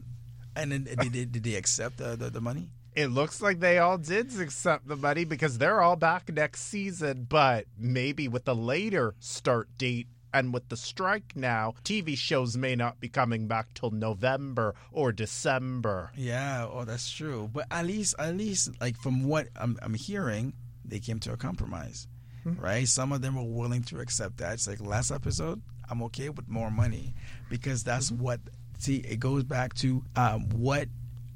and 0.55 0.71
then 0.71 0.83
did, 0.83 1.11
did, 1.11 1.31
did 1.31 1.43
they 1.43 1.55
accept 1.55 1.97
the, 1.97 2.15
the, 2.15 2.29
the 2.29 2.41
money? 2.41 2.69
It 2.93 3.07
looks 3.07 3.41
like 3.41 3.59
they 3.59 3.77
all 3.77 3.97
did 3.97 4.37
accept 4.39 4.87
the 4.87 4.97
money 4.97 5.23
because 5.23 5.57
they're 5.57 5.81
all 5.81 5.95
back 5.95 6.31
next 6.31 6.63
season, 6.63 7.25
but 7.29 7.65
maybe 7.77 8.27
with 8.27 8.47
a 8.49 8.53
later 8.53 9.15
start 9.19 9.69
date 9.77 10.07
and 10.33 10.53
with 10.53 10.69
the 10.69 10.77
strike 10.77 11.33
now, 11.35 11.73
TV 11.83 12.17
shows 12.17 12.57
may 12.57 12.75
not 12.75 12.99
be 12.99 13.09
coming 13.09 13.47
back 13.47 13.73
till 13.73 13.91
November 13.91 14.75
or 14.91 15.11
December. 15.11 16.11
Yeah, 16.15 16.67
oh, 16.71 16.85
that's 16.85 17.09
true. 17.09 17.49
But 17.51 17.67
at 17.71 17.85
least, 17.85 18.15
at 18.19 18.35
least, 18.35 18.69
like 18.79 18.97
from 18.97 19.25
what 19.25 19.47
I'm, 19.55 19.77
I'm 19.81 19.93
hearing, 19.93 20.53
they 20.85 20.99
came 20.99 21.19
to 21.21 21.33
a 21.33 21.37
compromise, 21.37 22.07
mm-hmm. 22.45 22.61
right? 22.61 22.87
Some 22.87 23.11
of 23.11 23.21
them 23.21 23.35
were 23.35 23.43
willing 23.43 23.83
to 23.83 23.99
accept 23.99 24.37
that. 24.37 24.53
It's 24.53 24.67
like 24.67 24.81
last 24.81 25.11
episode, 25.11 25.61
I'm 25.89 26.01
okay 26.03 26.29
with 26.29 26.47
more 26.47 26.71
money 26.71 27.13
because 27.49 27.83
that's 27.83 28.11
mm-hmm. 28.11 28.23
what 28.23 28.39
see, 28.77 28.97
it 28.97 29.19
goes 29.19 29.43
back 29.43 29.73
to 29.75 30.03
um, 30.15 30.49
what 30.49 30.87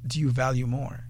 do 0.08 0.20
you 0.20 0.32
value 0.32 0.68
more, 0.68 1.06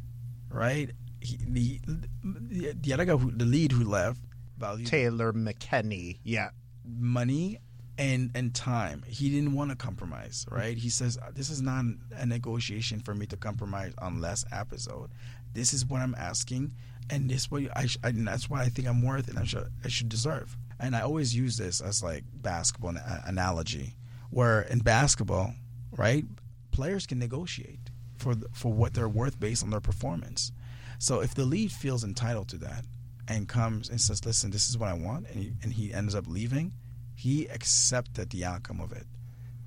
right? 0.49 0.91
He, 1.19 1.37
the 1.47 1.79
the 2.23 2.93
other 2.93 3.05
guy, 3.05 3.15
who, 3.15 3.31
the 3.31 3.45
lead 3.45 3.71
who 3.71 3.83
left, 3.83 4.19
valued 4.57 4.87
Taylor 4.87 5.33
McKinney, 5.33 6.19
yeah, 6.23 6.49
money 6.85 7.59
and 7.97 8.31
and 8.35 8.53
time. 8.53 9.03
He 9.07 9.29
didn't 9.29 9.53
want 9.53 9.71
to 9.71 9.75
compromise, 9.75 10.45
right? 10.49 10.77
He 10.77 10.89
says 10.89 11.17
this 11.33 11.49
is 11.49 11.61
not 11.61 11.85
a 12.15 12.25
negotiation 12.25 12.99
for 12.99 13.15
me 13.15 13.25
to 13.27 13.37
compromise 13.37 13.93
on 13.97 14.21
less 14.21 14.45
episode. 14.51 15.11
This 15.55 15.73
is 15.73 15.85
what 15.85 16.01
I'm 16.01 16.15
asking, 16.15 16.73
and 17.09 17.29
this 17.29 17.49
what 17.49 17.63
I, 17.75 17.87
I 18.03 18.09
and 18.09 18.27
that's 18.27 18.49
what 18.49 18.61
I 18.61 18.67
think 18.69 18.87
I'm 18.87 19.01
worth 19.01 19.27
and 19.27 19.39
I 19.39 19.45
should 19.45 19.71
I 19.83 19.87
should 19.87 20.09
deserve. 20.09 20.55
And 20.79 20.95
I 20.95 21.01
always 21.01 21.35
use 21.35 21.57
this 21.57 21.81
as 21.81 22.03
like 22.03 22.23
basketball 22.31 22.93
analogy, 23.25 23.95
where 24.29 24.61
in 24.61 24.79
basketball 24.79 25.53
right? 25.97 26.25
Players 26.71 27.07
can 27.07 27.19
negotiate 27.19 27.89
for 28.17 28.35
for 28.53 28.71
what 28.71 28.93
they're 28.93 29.09
worth 29.09 29.39
based 29.39 29.63
on 29.63 29.69
their 29.69 29.79
performance. 29.79 30.51
So 30.99 31.21
if 31.21 31.33
the 31.33 31.45
lead 31.45 31.71
feels 31.71 32.03
entitled 32.03 32.49
to 32.49 32.57
that 32.59 32.85
and 33.27 33.47
comes 33.47 33.89
and 33.89 33.99
says, 33.99 34.25
"Listen, 34.25 34.51
this 34.51 34.69
is 34.69 34.77
what 34.77 34.89
I 34.89 34.93
want," 34.93 35.27
and 35.29 35.39
he, 35.39 35.53
and 35.63 35.73
he 35.73 35.93
ends 35.93 36.15
up 36.15 36.27
leaving, 36.27 36.73
he 37.15 37.47
accepted 37.47 38.29
the 38.29 38.45
outcome 38.45 38.79
of 38.81 38.91
it, 38.91 39.05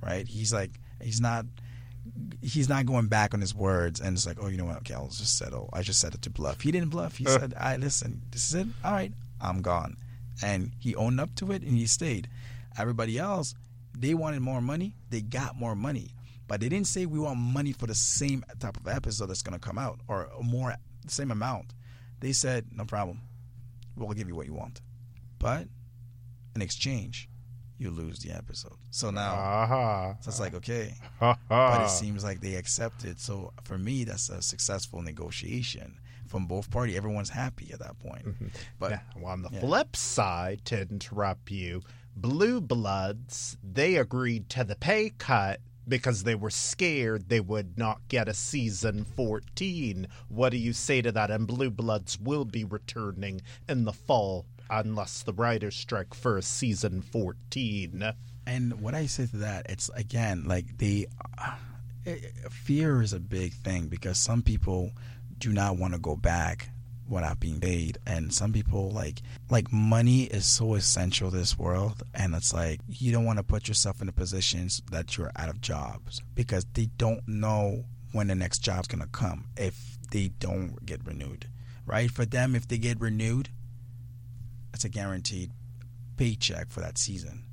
right? 0.03 0.27
He's 0.27 0.53
like, 0.53 0.81
he's 1.03 1.21
not. 1.21 1.47
He's 2.41 2.69
not 2.69 2.87
going 2.87 3.09
back 3.09 3.35
on 3.35 3.41
his 3.41 3.55
words 3.55 4.01
and 4.01 4.17
it's 4.17 4.27
like, 4.27 4.39
oh, 4.41 4.49
you 4.49 4.57
know 4.57 4.65
what? 4.65 4.79
Okay, 4.79 4.95
I'll 4.95 5.09
just 5.09 5.39
settle. 5.39 5.69
I 5.73 5.83
just 5.83 6.01
said 6.01 6.15
it 6.15 6.23
to 6.23 6.31
bluff. 6.31 6.61
He 6.61 6.71
didn't 6.71 6.91
bluff. 6.91 7.17
He 7.17 7.27
uh. 7.27 7.39
said, 7.39 7.55
"I 7.57 7.77
listen. 7.77 8.23
This 8.31 8.49
is 8.49 8.55
it. 8.55 8.67
All 8.85 8.93
right, 8.93 9.13
I'm 9.41 9.63
gone," 9.63 9.97
and 10.43 10.73
he 10.79 10.95
owned 10.95 11.21
up 11.21 11.35
to 11.37 11.53
it 11.53 11.63
and 11.63 11.73
he 11.73 11.87
stayed. 11.87 12.29
Everybody 12.79 13.19
else, 13.19 13.55
they 13.97 14.15
wanted 14.15 14.41
more 14.41 14.61
money. 14.61 14.95
They 15.11 15.21
got 15.21 15.57
more 15.57 15.75
money. 15.75 16.13
But 16.49 16.61
they 16.61 16.71
didn't 16.71 16.87
say 16.87 17.05
we 17.05 17.19
want 17.19 17.39
money 17.39 17.73
for 17.73 17.87
the 17.87 17.95
same 17.95 18.43
type 18.59 18.79
of 18.79 18.89
episode 18.89 19.27
that's 19.27 19.43
going 19.43 19.59
to 19.59 19.65
come 19.65 19.77
out 19.77 20.01
or 20.09 20.31
more, 20.43 20.75
the 21.05 21.13
same 21.13 21.31
amount. 21.31 21.75
They 22.21 22.33
said, 22.33 22.67
no 22.73 22.87
problem. 22.87 23.21
We'll 23.97 24.09
give 24.15 24.29
you 24.29 24.35
what 24.35 24.47
you 24.47 24.55
want. 24.55 24.81
But 25.39 25.69
in 26.57 26.63
exchange, 26.63 27.29
you 27.77 27.91
lose 27.91 28.21
the 28.21 28.33
episode. 28.33 28.78
So 28.91 29.11
now, 29.11 29.35
uh-huh. 29.35 30.15
so 30.21 30.29
it's 30.29 30.41
like, 30.41 30.55
okay. 30.55 30.95
but 31.21 31.83
it 31.83 31.91
seems 31.91 32.25
like 32.25 32.41
they 32.41 32.55
accepted. 32.55 33.21
So 33.21 33.53
for 33.65 33.77
me, 33.77 34.05
that's 34.05 34.31
a 34.31 34.41
successful 34.41 35.03
negotiation 35.03 35.99
from 36.27 36.47
both 36.47 36.71
parties. 36.71 36.97
Everyone's 36.97 37.31
happy 37.31 37.71
at 37.73 37.81
that 37.81 37.99
point. 37.99 38.27
Mm-hmm. 38.27 38.47
But 38.79 39.01
well, 39.17 39.33
on 39.33 39.43
the 39.43 39.51
yeah. 39.53 39.61
flip 39.61 39.95
side, 39.95 40.65
to 40.67 40.81
interrupt 40.83 41.51
you, 41.51 41.83
Blue 42.17 42.61
Bloods, 42.61 43.57
they 43.63 43.97
agreed 43.97 44.49
to 44.51 44.65
the 44.65 44.77
pay 44.77 45.11
cut 45.19 45.61
because 45.87 46.23
they 46.23 46.35
were 46.35 46.51
scared 46.51 47.29
they 47.29 47.41
would 47.41 47.79
not 47.79 48.01
get 48.09 48.29
a 48.29 48.35
season 48.35 49.05
14. 49.05 50.07
What 50.29 50.51
do 50.51 50.59
you 50.59 50.73
say 50.73 51.03
to 51.03 51.13
that? 51.13 51.31
And 51.31 51.47
Blue 51.47 51.71
Bloods 51.71 52.19
will 52.21 52.45
be 52.45 52.65
returning 52.65 53.41
in 53.69 53.85
the 53.85 53.93
fall 53.93 54.47
unless 54.71 55.23
the 55.23 55.33
writers 55.33 55.77
strike 55.77 56.13
for 56.13 56.37
a 56.37 56.43
season 56.43 57.01
14. 57.01 58.13
And 58.49 58.81
what 58.81 58.95
I 58.95 59.05
say 59.07 59.27
to 59.27 59.37
that, 59.39 59.67
it's 59.69 59.91
again 59.91 60.45
like 60.47 60.79
the 60.79 61.07
uh, 61.37 61.57
fear 62.51 63.03
is 63.03 63.13
a 63.13 63.21
big 63.21 63.53
thing 63.53 63.89
because 63.89 64.19
some 64.19 64.41
people 64.41 64.93
do 65.37 65.53
not 65.53 65.77
want 65.77 65.93
to 65.93 66.01
go 66.01 66.17
back 66.17 66.71
without 67.07 67.41
being 67.41 67.61
paid. 67.61 67.99
And 68.07 68.33
some 68.33 68.55
people 68.55 68.91
like 68.91 69.21
like 69.51 69.71
money 69.71 70.23
is 70.23 70.47
so 70.47 70.75
essential 70.75 71.31
this 71.31 71.59
world. 71.59 72.03
And 72.15 72.35
it's 72.35 72.55
like 72.55 72.81
you 72.89 73.13
don't 73.13 73.27
want 73.27 73.39
to 73.39 73.43
put 73.43 73.69
yourself 73.69 74.01
in 74.01 74.09
a 74.09 74.13
position 74.13 74.69
that 74.91 75.19
you're 75.19 75.33
out 75.37 75.51
of 75.51 75.61
jobs 75.61 76.23
because 76.35 76.65
they 76.73 76.87
don't 76.97 77.29
know 77.29 77.85
when 78.13 78.29
the 78.29 78.35
next 78.35 78.61
job's 78.61 78.89
gonna 78.89 79.07
come 79.09 79.49
if 79.59 79.99
they 80.11 80.29
don't 80.41 80.87
get 80.87 81.07
renewed, 81.07 81.47
right? 81.85 82.11
For 82.11 82.25
them, 82.25 82.57
if 82.57 82.67
they 82.67 82.79
get 82.79 82.99
renewed, 82.99 83.51
it's 84.73 84.85
a 84.85 84.89
guaranteed 84.89 85.51
paycheck 86.17 86.71
for 86.71 86.81
that 86.81 86.97
season, 86.97 87.45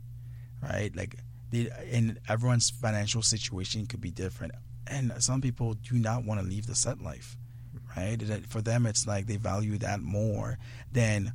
right? 0.70 0.96
Like, 0.96 1.16
they, 1.52 1.70
and 1.92 2.20
everyone's 2.28 2.70
financial 2.70 3.22
situation 3.22 3.86
could 3.86 4.02
be 4.02 4.12
different, 4.12 4.54
and 4.88 5.14
some 5.20 5.42
people 5.42 5.74
do 5.74 5.96
not 5.96 6.24
want 6.26 6.40
to 6.42 6.46
leave 6.46 6.68
the 6.68 6.76
set 6.76 7.02
life, 7.02 7.38
right? 7.96 8.22
For 8.48 8.62
them, 8.62 8.86
it's 8.86 9.08
like 9.08 9.28
they 9.28 9.38
value 9.38 9.78
that 9.80 10.02
more 10.02 10.58
than 10.92 11.34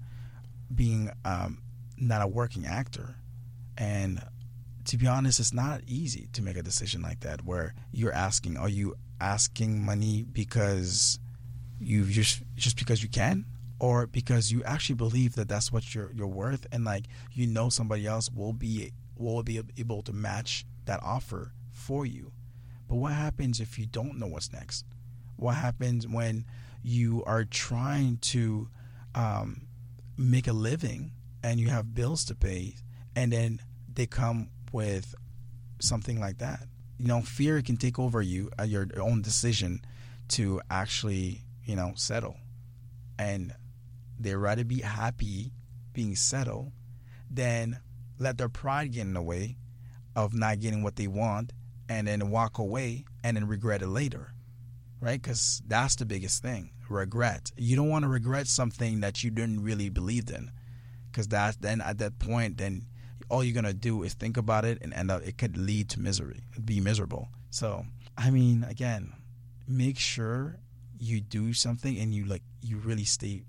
being 0.74 1.10
um, 1.24 1.62
not 1.96 2.22
a 2.22 2.26
working 2.26 2.66
actor, 2.66 3.16
and 3.78 4.22
to 4.86 4.96
be 4.96 5.06
honest, 5.06 5.40
it's 5.40 5.52
not 5.52 5.82
easy 5.86 6.28
to 6.32 6.42
make 6.42 6.56
a 6.56 6.62
decision 6.62 7.02
like 7.02 7.20
that 7.20 7.44
where 7.44 7.74
you're 7.92 8.12
asking, 8.12 8.56
are 8.56 8.68
you 8.68 8.96
asking 9.20 9.84
money 9.84 10.22
because 10.22 11.18
you 11.78 12.04
just 12.04 12.42
just 12.56 12.78
because 12.78 13.02
you 13.02 13.08
can 13.08 13.44
or 13.78 14.06
because 14.06 14.50
you 14.52 14.62
actually 14.64 14.94
believe 14.94 15.34
that 15.34 15.48
that's 15.48 15.72
what 15.72 15.94
you're 15.94 16.10
you're 16.12 16.26
worth 16.26 16.66
and 16.72 16.84
like 16.84 17.04
you 17.32 17.46
know 17.46 17.68
somebody 17.68 18.06
else 18.06 18.30
will 18.30 18.52
be 18.52 18.92
will 19.20 19.42
be 19.42 19.60
able 19.78 20.02
to 20.02 20.12
match 20.12 20.64
that 20.86 21.00
offer 21.02 21.52
for 21.70 22.06
you. 22.06 22.32
But 22.88 22.96
what 22.96 23.12
happens 23.12 23.60
if 23.60 23.78
you 23.78 23.86
don't 23.86 24.18
know 24.18 24.26
what's 24.26 24.52
next? 24.52 24.84
What 25.36 25.54
happens 25.56 26.06
when 26.06 26.44
you 26.82 27.22
are 27.24 27.44
trying 27.44 28.18
to 28.18 28.68
um, 29.14 29.62
make 30.16 30.48
a 30.48 30.52
living 30.52 31.12
and 31.42 31.60
you 31.60 31.68
have 31.68 31.94
bills 31.94 32.24
to 32.26 32.34
pay 32.34 32.74
and 33.16 33.32
then 33.32 33.60
they 33.92 34.06
come 34.06 34.48
with 34.72 35.14
something 35.78 36.20
like 36.20 36.38
that. 36.38 36.60
You 36.98 37.08
know, 37.08 37.22
fear 37.22 37.60
can 37.62 37.76
take 37.76 37.98
over 37.98 38.20
you 38.20 38.50
at 38.58 38.68
your 38.68 38.88
own 39.00 39.22
decision 39.22 39.82
to 40.28 40.60
actually, 40.70 41.42
you 41.64 41.76
know, 41.76 41.92
settle. 41.94 42.36
And 43.18 43.54
they'd 44.18 44.34
rather 44.34 44.64
be 44.64 44.80
happy 44.80 45.52
being 45.92 46.14
settled 46.14 46.72
than 47.30 47.78
let 48.20 48.38
their 48.38 48.48
pride 48.48 48.92
get 48.92 49.02
in 49.02 49.14
the 49.14 49.22
way 49.22 49.56
of 50.14 50.32
not 50.34 50.60
getting 50.60 50.84
what 50.84 50.94
they 50.94 51.08
want 51.08 51.52
and 51.88 52.06
then 52.06 52.30
walk 52.30 52.58
away 52.58 53.04
and 53.24 53.36
then 53.36 53.48
regret 53.48 53.82
it 53.82 53.88
later. 53.88 54.32
Right? 55.00 55.20
Because 55.20 55.62
that's 55.66 55.96
the 55.96 56.04
biggest 56.06 56.42
thing 56.42 56.70
regret. 56.88 57.52
You 57.56 57.76
don't 57.76 57.88
want 57.88 58.04
to 58.04 58.08
regret 58.08 58.46
something 58.48 59.00
that 59.00 59.24
you 59.24 59.30
didn't 59.30 59.62
really 59.62 59.88
believe 59.88 60.28
in. 60.28 60.50
Because 61.10 61.28
that 61.28 61.60
then 61.60 61.80
at 61.80 61.98
that 61.98 62.18
point, 62.18 62.58
then 62.58 62.86
all 63.30 63.44
you're 63.44 63.54
gonna 63.54 63.72
do 63.72 64.02
is 64.02 64.12
think 64.14 64.36
about 64.36 64.64
it 64.64 64.78
and 64.82 64.92
end 64.92 65.10
up 65.10 65.22
it 65.22 65.38
could 65.38 65.56
lead 65.56 65.88
to 65.88 66.00
misery 66.00 66.42
be 66.64 66.80
miserable 66.80 67.28
so 67.50 67.84
i 68.18 68.28
mean 68.28 68.64
again 68.68 69.12
make 69.68 69.98
sure 69.98 70.58
you 70.98 71.20
do 71.20 71.52
something 71.52 71.96
and 71.98 72.12
you 72.12 72.24
like 72.24 72.42
you 72.60 72.76
really 72.78 73.04
stay 73.04 73.42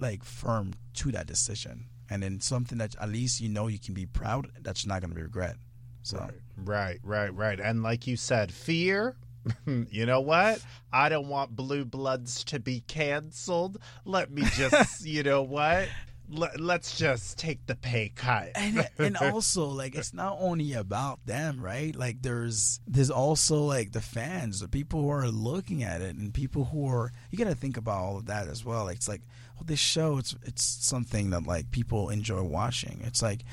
like 0.00 0.24
firm 0.24 0.72
to 0.94 1.12
that 1.12 1.26
decision 1.26 1.84
and 2.10 2.22
then 2.22 2.40
something 2.40 2.78
that 2.78 2.94
at 3.00 3.08
least 3.08 3.40
you 3.40 3.48
know 3.48 3.66
you 3.66 3.78
can 3.78 3.94
be 3.94 4.06
proud 4.06 4.48
that 4.60 4.84
you're 4.84 4.92
not 4.92 5.00
gonna 5.00 5.14
be 5.14 5.22
regret 5.22 5.56
so 6.02 6.18
right 6.18 6.34
right 6.64 7.00
right, 7.02 7.34
right. 7.34 7.60
and 7.60 7.82
like 7.82 8.06
you 8.06 8.16
said 8.16 8.52
fear 8.52 9.16
you 9.66 10.06
know 10.06 10.20
what? 10.20 10.62
I 10.92 11.08
don't 11.08 11.28
want 11.28 11.56
Blue 11.56 11.84
Bloods 11.84 12.44
to 12.44 12.58
be 12.58 12.80
canceled. 12.80 13.78
Let 14.04 14.30
me 14.30 14.42
just, 14.42 15.04
you 15.06 15.22
know 15.22 15.42
what? 15.42 15.88
let, 16.30 16.60
us 16.60 16.98
just 16.98 17.38
take 17.38 17.64
the 17.66 17.74
pay 17.74 18.12
cut. 18.14 18.50
and 18.54 18.88
and 18.98 19.16
also 19.20 19.66
like 19.66 19.94
it's 19.94 20.12
not 20.12 20.36
only 20.40 20.74
about 20.74 21.24
them, 21.26 21.60
right? 21.60 21.94
Like 21.94 22.22
there's 22.22 22.80
there's 22.86 23.10
also 23.10 23.62
like 23.64 23.92
the 23.92 24.00
fans, 24.00 24.60
the 24.60 24.68
people 24.68 25.02
who 25.02 25.10
are 25.10 25.28
looking 25.28 25.82
at 25.82 26.02
it, 26.02 26.16
and 26.16 26.32
people 26.32 26.66
who 26.66 26.86
are 26.88 27.12
you 27.30 27.38
got 27.38 27.44
to 27.44 27.54
think 27.54 27.76
about 27.76 27.98
all 27.98 28.16
of 28.18 28.26
that 28.26 28.48
as 28.48 28.64
well. 28.64 28.84
Like, 28.84 28.96
it's 28.96 29.08
like 29.08 29.22
well, 29.58 29.66
this 29.66 29.80
show 29.80 30.18
it's 30.18 30.36
it's 30.44 30.62
something 30.62 31.30
that 31.30 31.44
like 31.46 31.70
people 31.70 32.10
enjoy 32.10 32.42
watching. 32.42 33.00
It's 33.04 33.22
like 33.22 33.44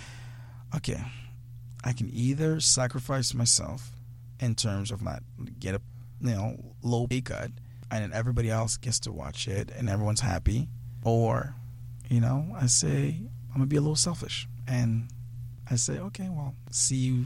okay, 0.76 1.02
I 1.84 1.94
can 1.94 2.10
either 2.13 2.60
sacrifice 2.60 3.34
myself 3.34 3.91
in 4.39 4.56
terms 4.56 4.91
of 4.91 5.02
not 5.02 5.24
get 5.60 5.76
a 5.76 5.82
you 6.22 6.32
know 6.32 6.58
low 6.84 7.08
pay 7.08 7.22
cut, 7.22 7.52
and 7.89 8.04
then 8.04 8.13
everybody 8.13 8.50
else 8.50 8.78
gets 8.78 9.00
to 9.00 9.12
watch 9.12 9.48
it 9.48 9.72
and 9.76 9.89
everyone's 9.89 10.22
happy, 10.22 10.68
or 11.04 11.56
you 12.10 12.22
know, 12.22 12.56
I 12.60 12.68
say 12.68 13.18
I'm 13.50 13.56
gonna 13.56 13.65
be 13.65 13.78
a 13.78 13.82
little 13.82 13.96
selfish, 13.96 14.48
and 14.68 15.10
I 15.70 15.76
say, 15.76 15.98
okay, 15.98 16.30
well, 16.30 16.54
see 16.72 16.98
you, 16.98 17.26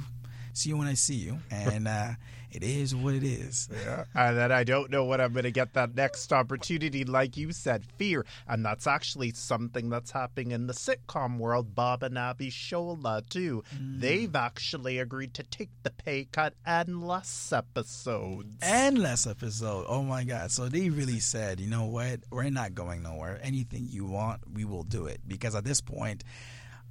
see 0.60 0.69
you 0.69 0.78
when 0.78 0.88
I 0.88 0.93
see 0.93 1.15
you, 1.15 1.39
and 1.50 1.88
uh, 1.88 2.12
it 2.52 2.63
is 2.63 2.93
what 2.93 3.13
it 3.13 3.24
is. 3.24 3.69
Yeah, 3.72 4.04
and 4.13 4.38
then 4.38 4.52
I 4.52 4.63
don't 4.63 4.91
know 4.91 5.06
when 5.06 5.22
I'm 5.22 5.34
gonna 5.34 5.52
get 5.52 5.74
that 5.74 5.95
next 5.95 6.34
opportunity, 6.34 7.06
like 7.06 7.38
you 7.38 7.52
said, 7.52 7.86
fear, 7.98 8.26
and 8.48 8.65
that's 8.65 8.88
actually 8.88 9.32
something 9.34 9.89
that's 9.89 10.12
happening 10.12 10.52
in 10.52 10.67
the 10.67 10.74
sitcom 10.74 11.38
world. 11.38 11.74
Bob 11.76 12.04
and 12.04 12.15
Abishola 12.15 13.28
too. 13.30 13.63
Mm. 13.76 14.02
They've 14.02 14.36
actually 14.36 15.00
agreed 15.00 15.34
to 15.36 15.43
take 15.43 15.69
the 15.84 15.91
pay 15.91 16.26
cut 16.26 16.54
and 16.65 17.08
less 17.08 17.54
episodes. 17.54 18.58
And 18.62 18.98
less 18.98 19.26
episode. 19.26 19.86
Oh 19.88 20.04
my 20.04 20.26
god! 20.26 20.52
So 20.52 20.67
they 20.67 20.89
really 20.89 21.19
said, 21.19 21.60
you 21.60 21.69
know 21.69 21.86
what? 21.86 22.22
We're 22.32 22.50
not 22.50 22.76
going 22.76 23.04
nowhere. 23.04 23.39
Anything 23.41 23.88
you 23.89 24.06
want, 24.06 24.41
we 24.54 24.65
will 24.65 24.84
do 24.84 25.06
it. 25.06 25.22
Because 25.28 25.56
at 25.56 25.63
this 25.63 25.80
point, 25.80 26.24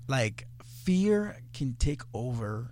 like 0.07 0.47
fear 0.85 1.37
can 1.53 1.75
take 1.75 2.01
over 2.15 2.71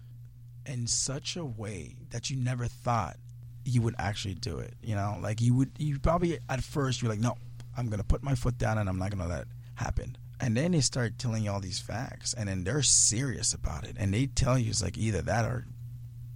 in 0.66 0.86
such 0.86 1.36
a 1.36 1.44
way 1.44 1.96
that 2.10 2.30
you 2.30 2.36
never 2.36 2.66
thought 2.66 3.16
you 3.64 3.82
would 3.82 3.94
actually 3.98 4.34
do 4.34 4.58
it. 4.58 4.74
You 4.82 4.94
know, 4.94 5.18
like 5.20 5.40
you 5.40 5.54
would, 5.54 5.72
you 5.78 5.98
probably 5.98 6.38
at 6.48 6.62
first 6.62 7.02
you're 7.02 7.10
like, 7.10 7.20
no, 7.20 7.36
I'm 7.76 7.88
gonna 7.88 8.04
put 8.04 8.22
my 8.22 8.34
foot 8.34 8.58
down 8.58 8.78
and 8.78 8.88
I'm 8.88 8.98
not 8.98 9.10
gonna 9.10 9.28
let 9.28 9.42
it 9.42 9.48
happen. 9.74 10.16
And 10.40 10.56
then 10.56 10.72
they 10.72 10.80
start 10.80 11.18
telling 11.18 11.44
you 11.44 11.50
all 11.50 11.60
these 11.60 11.80
facts, 11.80 12.34
and 12.34 12.46
then 12.48 12.64
they're 12.64 12.82
serious 12.82 13.54
about 13.54 13.84
it, 13.84 13.96
and 13.98 14.12
they 14.12 14.26
tell 14.26 14.58
you 14.58 14.68
it's 14.68 14.82
like 14.82 14.98
either 14.98 15.22
that 15.22 15.46
or 15.46 15.66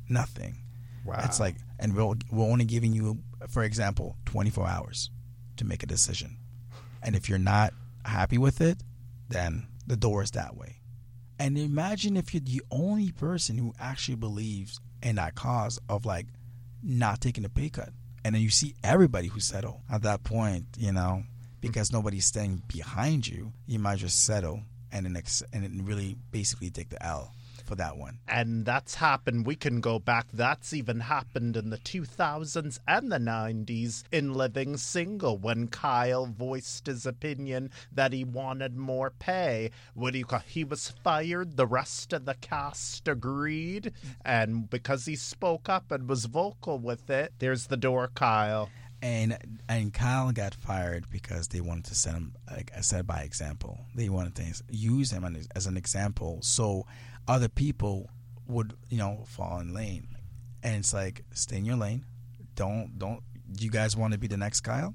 nothing. 0.09 0.57
Wow. 1.05 1.21
It's 1.25 1.39
like, 1.39 1.57
and 1.79 1.95
we'll, 1.95 2.15
we're 2.31 2.51
only 2.51 2.65
giving 2.65 2.95
you, 2.95 3.19
for 3.49 3.63
example, 3.63 4.17
24 4.25 4.67
hours 4.67 5.11
to 5.59 5.67
make 5.67 5.83
a 5.83 5.87
decision, 5.87 6.39
and 7.03 7.15
if 7.15 7.29
you're 7.29 7.39
not 7.39 7.75
happy 8.07 8.39
with 8.39 8.63
it, 8.63 8.79
then 9.29 9.67
the 9.87 9.97
door 9.97 10.23
is 10.23 10.31
that 10.31 10.57
way. 10.57 10.80
And 11.41 11.57
imagine 11.57 12.19
if 12.19 12.35
you're 12.35 12.43
the 12.43 12.61
only 12.71 13.13
person 13.13 13.57
who 13.57 13.73
actually 13.81 14.17
believes 14.17 14.79
in 15.03 15.17
that 15.17 15.35
cause 15.35 15.81
of 15.89 16.05
like 16.05 16.27
not 16.83 17.23
taking 17.23 17.47
a 17.47 17.49
pay 17.49 17.71
cut. 17.71 17.89
And 18.23 18.35
then 18.35 18.43
you 18.43 18.51
see 18.51 18.75
everybody 18.85 19.29
who 19.29 19.41
settle 19.41 19.81
at 19.91 20.03
that 20.03 20.23
point, 20.23 20.67
you 20.77 20.93
know, 20.93 21.23
because 21.63 21.93
nobody's 21.93 22.27
standing 22.27 22.63
behind 22.69 23.27
you, 23.27 23.55
you 23.67 23.79
might 23.79 23.97
just 23.97 24.23
settle 24.25 24.61
and 24.93 25.17
ex- 25.17 25.43
and 25.51 25.89
really 25.89 26.15
basically 26.31 26.69
take 26.69 26.91
the 26.91 27.03
L 27.03 27.33
for 27.71 27.77
that 27.77 27.97
one. 27.97 28.19
And 28.27 28.65
that's 28.65 28.97
happened. 28.97 29.47
We 29.47 29.55
can 29.55 29.81
go 29.81 30.01
back. 30.01 30.27
That's 30.33 30.75
even 30.75 30.99
happened 30.99 31.57
in 31.57 31.71
the 31.71 31.79
2000s 31.79 32.81
and 32.89 33.13
the 33.13 33.19
90s 33.19 34.03
in 34.11 34.35
Living 34.35 34.77
Single 34.77 35.39
when 35.39 35.69
Kyle 35.69 36.27
voiced 36.27 36.87
his 36.87 37.07
opinion 37.07 37.71
that 37.93 38.13
he 38.13 38.25
wanted 38.25 38.77
more 38.77 39.11
pay. 39.11 39.71
What 39.95 40.15
do 40.15 40.19
you 40.19 40.25
call 40.25 40.41
He 40.41 40.65
was 40.65 40.93
fired. 41.05 41.57
The 41.57 41.67
rest 41.67 42.13
of 42.13 42.25
the 42.25 42.35
cast 42.35 43.07
agreed. 43.07 43.93
And 44.25 44.69
because 44.69 45.07
he 45.07 45.15
spoke 45.15 45.69
up 45.69 45.93
and 45.93 46.09
was 46.09 46.25
vocal 46.25 46.81
with 46.81 47.09
it, 47.09 47.35
there's 47.39 47.69
the 47.69 47.77
door, 47.77 48.11
Kyle 48.13 48.69
and 49.03 49.61
and 49.69 49.93
Kyle 49.93 50.31
got 50.33 50.55
fired 50.55 51.09
because 51.11 51.49
they 51.49 51.61
wanted 51.61 51.87
to 51.87 51.95
set 51.95 52.15
him 52.15 52.35
like 52.51 52.71
I 52.77 52.81
said 52.81 53.07
by 53.07 53.23
example. 53.23 53.81
They 53.95 54.09
wanted 54.09 54.35
to 54.37 54.63
use 54.71 55.11
him 55.11 55.25
as 55.55 55.67
an 55.67 55.77
example 55.77 56.41
so 56.43 56.87
other 57.31 57.49
people 57.49 58.11
would 58.49 58.75
you 58.89 58.99
know 58.99 59.23
fall 59.27 59.61
in 59.61 59.73
lane, 59.73 60.09
and 60.63 60.77
it's 60.77 60.93
like 60.93 61.25
stay 61.33 61.59
in 61.59 61.65
your 61.65 61.77
lane. 61.77 62.05
Don't 62.57 62.99
don't. 62.99 63.23
Do 63.53 63.65
you 63.65 63.71
guys 63.71 63.97
want 63.97 64.13
to 64.13 64.19
be 64.19 64.27
the 64.27 64.37
next 64.37 64.61
Kyle? 64.61 64.95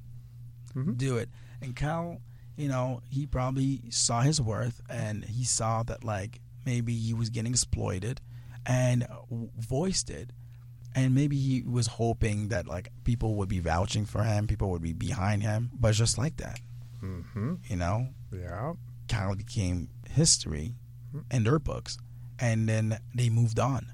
Mm-hmm. 0.75 0.93
Do 0.93 1.17
it. 1.17 1.29
And 1.61 1.75
Kyle, 1.75 2.19
you 2.57 2.67
know, 2.67 3.01
he 3.09 3.25
probably 3.25 3.81
saw 3.89 4.21
his 4.21 4.41
worth, 4.41 4.81
and 4.89 5.23
he 5.23 5.45
saw 5.45 5.83
that 5.83 6.03
like 6.03 6.41
maybe 6.65 6.93
he 6.93 7.13
was 7.13 7.29
getting 7.29 7.53
exploited, 7.53 8.19
and 8.65 9.07
voiced 9.57 10.09
it. 10.09 10.31
And 10.97 11.13
maybe 11.13 11.35
he 11.35 11.61
was 11.61 11.87
hoping 11.87 12.49
that 12.49 12.67
like 12.67 12.89
people 13.03 13.35
would 13.35 13.49
be 13.49 13.59
vouching 13.59 14.05
for 14.05 14.23
him, 14.23 14.47
people 14.47 14.69
would 14.71 14.81
be 14.81 14.93
behind 14.93 15.43
him, 15.43 15.71
but 15.77 15.93
just 15.93 16.17
like 16.17 16.37
that, 16.37 16.59
mm-hmm. 17.03 17.55
you 17.67 17.75
know, 17.75 18.07
yeah, 18.31 18.73
Kyle 19.09 19.35
became 19.35 19.89
history 20.09 20.75
in 21.31 21.43
their 21.43 21.59
books 21.59 21.97
and 22.39 22.67
then 22.67 22.99
they 23.13 23.29
moved 23.29 23.59
on. 23.59 23.91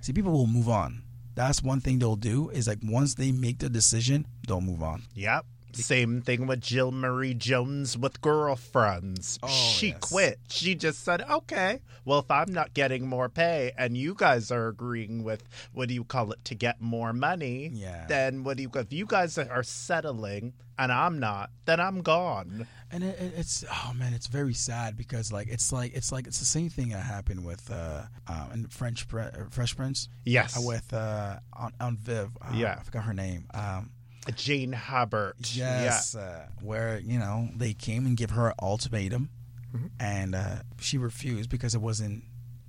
See, 0.00 0.12
people 0.12 0.32
will 0.32 0.46
move 0.46 0.68
on. 0.68 1.02
That's 1.34 1.62
one 1.62 1.80
thing 1.80 1.98
they'll 1.98 2.16
do 2.16 2.50
is 2.50 2.68
like 2.68 2.78
once 2.82 3.14
they 3.14 3.32
make 3.32 3.58
the 3.58 3.68
decision, 3.68 4.26
they'll 4.46 4.60
move 4.60 4.82
on. 4.82 5.02
Yep. 5.14 5.44
Same 5.76 6.20
thing 6.22 6.46
with 6.46 6.60
Jill 6.60 6.92
Marie 6.92 7.34
Jones 7.34 7.96
with 7.98 8.20
girlfriends. 8.20 9.38
Oh, 9.42 9.48
she 9.48 9.88
yes. 9.88 9.98
quit. 10.00 10.38
She 10.48 10.74
just 10.74 11.04
said, 11.04 11.22
okay, 11.22 11.80
well, 12.04 12.20
if 12.20 12.30
I'm 12.30 12.52
not 12.52 12.74
getting 12.74 13.06
more 13.08 13.28
pay 13.28 13.72
and 13.76 13.96
you 13.96 14.14
guys 14.16 14.50
are 14.50 14.68
agreeing 14.68 15.24
with, 15.24 15.42
what 15.72 15.88
do 15.88 15.94
you 15.94 16.04
call 16.04 16.32
it, 16.32 16.44
to 16.46 16.54
get 16.54 16.80
more 16.80 17.12
money, 17.12 17.70
Yeah. 17.72 18.06
then 18.08 18.44
what 18.44 18.56
do 18.56 18.62
you, 18.64 18.70
if 18.74 18.92
you 18.92 19.06
guys 19.06 19.36
are 19.38 19.62
settling 19.62 20.52
and 20.78 20.90
I'm 20.92 21.18
not, 21.20 21.50
then 21.66 21.78
I'm 21.80 22.02
gone. 22.02 22.66
and 22.90 23.04
it, 23.04 23.18
it- 23.20 23.34
it's 23.36 23.64
oh 23.70 23.92
man, 23.94 24.12
it's 24.12 24.26
very 24.28 24.54
sad 24.54 24.96
because 24.96 25.32
like 25.32 25.48
it's 25.48 25.72
like 25.72 25.94
it's 25.94 26.10
like 26.12 26.26
it's 26.26 26.38
the 26.38 26.44
same 26.44 26.68
thing 26.68 26.88
that 26.90 26.98
happened 27.02 27.44
with 27.44 27.70
uh, 27.70 28.02
um, 28.28 28.50
in 28.52 28.66
French 28.68 29.06
Pre- 29.08 29.22
uh, 29.22 29.44
Fresh 29.50 29.76
Prince 29.76 30.08
Yes. 30.24 30.56
uh, 30.56 30.62
with 30.62 30.92
uh, 30.92 31.38
on, 31.52 31.72
on 31.80 31.96
Viv. 31.96 32.30
Uh, 32.40 32.52
Yeah. 32.54 32.76
I 32.78 32.82
forgot 32.82 33.04
her 33.04 33.14
name. 33.14 33.46
Um, 33.54 33.90
Janet 34.36 34.78
Hubert. 34.78 35.36
Yes, 35.54 36.14
uh, 36.14 36.46
where 36.62 36.98
you 37.00 37.18
know 37.18 37.48
they 37.56 37.74
came 37.74 38.06
and 38.06 38.16
give 38.16 38.30
her 38.30 38.48
an 38.48 38.54
ultimatum, 38.62 39.28
Mm-hmm. 39.74 39.86
and 39.98 40.34
uh, 40.36 40.56
she 40.78 40.98
refused 40.98 41.50
because 41.50 41.74
it 41.74 41.80
wasn't 41.80 42.22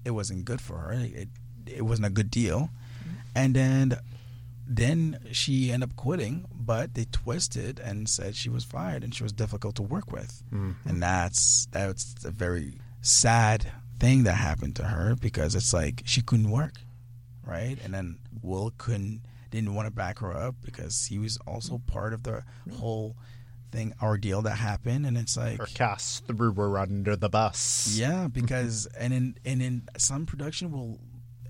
it 0.03 0.11
wasn't 0.11 0.43
good 0.45 0.59
for 0.61 0.77
her. 0.79 0.91
It 0.93 1.29
it 1.67 1.83
wasn't 1.83 2.07
a 2.07 2.11
good 2.11 2.29
deal, 2.31 2.69
Mm-hmm. 3.03 3.15
and 3.35 3.55
then 3.55 3.97
then 4.67 5.19
she 5.31 5.71
ended 5.71 5.89
up 5.91 5.95
quitting. 5.95 6.45
But 6.53 6.95
they 6.95 7.05
twisted 7.11 7.79
and 7.79 8.09
said 8.09 8.35
she 8.35 8.49
was 8.49 8.63
fired 8.63 9.03
and 9.03 9.13
she 9.13 9.21
was 9.21 9.31
difficult 9.31 9.75
to 9.75 9.83
work 9.83 10.11
with, 10.11 10.41
Mm-hmm. 10.51 10.89
and 10.89 11.01
that's 11.03 11.67
that's 11.71 12.25
a 12.25 12.31
very 12.31 12.79
sad 13.01 13.71
thing 13.99 14.23
that 14.23 14.33
happened 14.33 14.75
to 14.77 14.83
her 14.83 15.15
because 15.15 15.53
it's 15.55 15.73
like 15.73 16.01
she 16.05 16.21
couldn't 16.21 16.49
work, 16.49 16.73
right? 17.45 17.77
And 17.83 17.93
then 17.93 18.17
Will 18.41 18.73
couldn't 18.79 19.21
didn't 19.55 19.73
want 19.73 19.87
to 19.87 19.91
back 19.91 20.19
her 20.19 20.35
up 20.35 20.55
because 20.63 21.05
he 21.05 21.17
was 21.17 21.37
also 21.47 21.77
mm. 21.77 21.87
part 21.87 22.13
of 22.13 22.23
the 22.23 22.43
mm. 22.67 22.77
whole 22.77 23.15
thing 23.71 23.93
ordeal 24.01 24.41
that 24.43 24.55
happened 24.57 25.05
and 25.05 25.17
it's 25.17 25.35
like 25.35 25.59
Or 25.59 25.65
cast 25.65 26.27
threw 26.27 26.53
her 26.53 26.77
under 26.77 27.15
the 27.15 27.29
bus. 27.29 27.95
yeah 27.97 28.27
because 28.31 28.85
and 28.97 29.13
in 29.13 29.35
and 29.45 29.61
in 29.61 29.83
some 29.97 30.25
production 30.25 30.71
will 30.71 30.99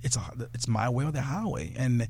it's 0.01 0.15
a 0.15 0.49
it's 0.53 0.67
my 0.67 0.87
way 0.89 1.05
or 1.05 1.11
the 1.11 1.21
highway 1.21 1.73
and 1.75 2.07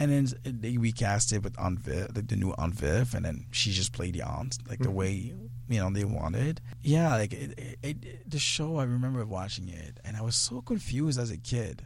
and 0.00 0.12
then 0.12 0.60
they 0.60 0.76
recast 0.76 1.32
it 1.32 1.42
with 1.42 1.58
Aunt 1.58 1.80
Viv, 1.80 2.14
the, 2.14 2.22
the 2.22 2.36
new 2.36 2.54
Aunt 2.56 2.72
Viv, 2.72 3.14
and 3.14 3.24
then 3.24 3.46
she 3.50 3.72
just 3.72 3.92
played 3.92 4.14
the 4.14 4.22
aunt 4.22 4.56
like 4.68 4.78
the 4.78 4.84
mm-hmm. 4.84 4.94
way 4.94 5.34
you 5.68 5.80
know 5.80 5.90
they 5.90 6.04
wanted. 6.04 6.60
Yeah, 6.82 7.10
like 7.16 7.32
it, 7.32 7.58
it, 7.58 7.78
it, 7.82 8.30
the 8.30 8.38
show. 8.38 8.76
I 8.76 8.84
remember 8.84 9.24
watching 9.26 9.68
it, 9.68 9.98
and 10.04 10.16
I 10.16 10.22
was 10.22 10.36
so 10.36 10.60
confused 10.60 11.18
as 11.18 11.32
a 11.32 11.36
kid 11.36 11.84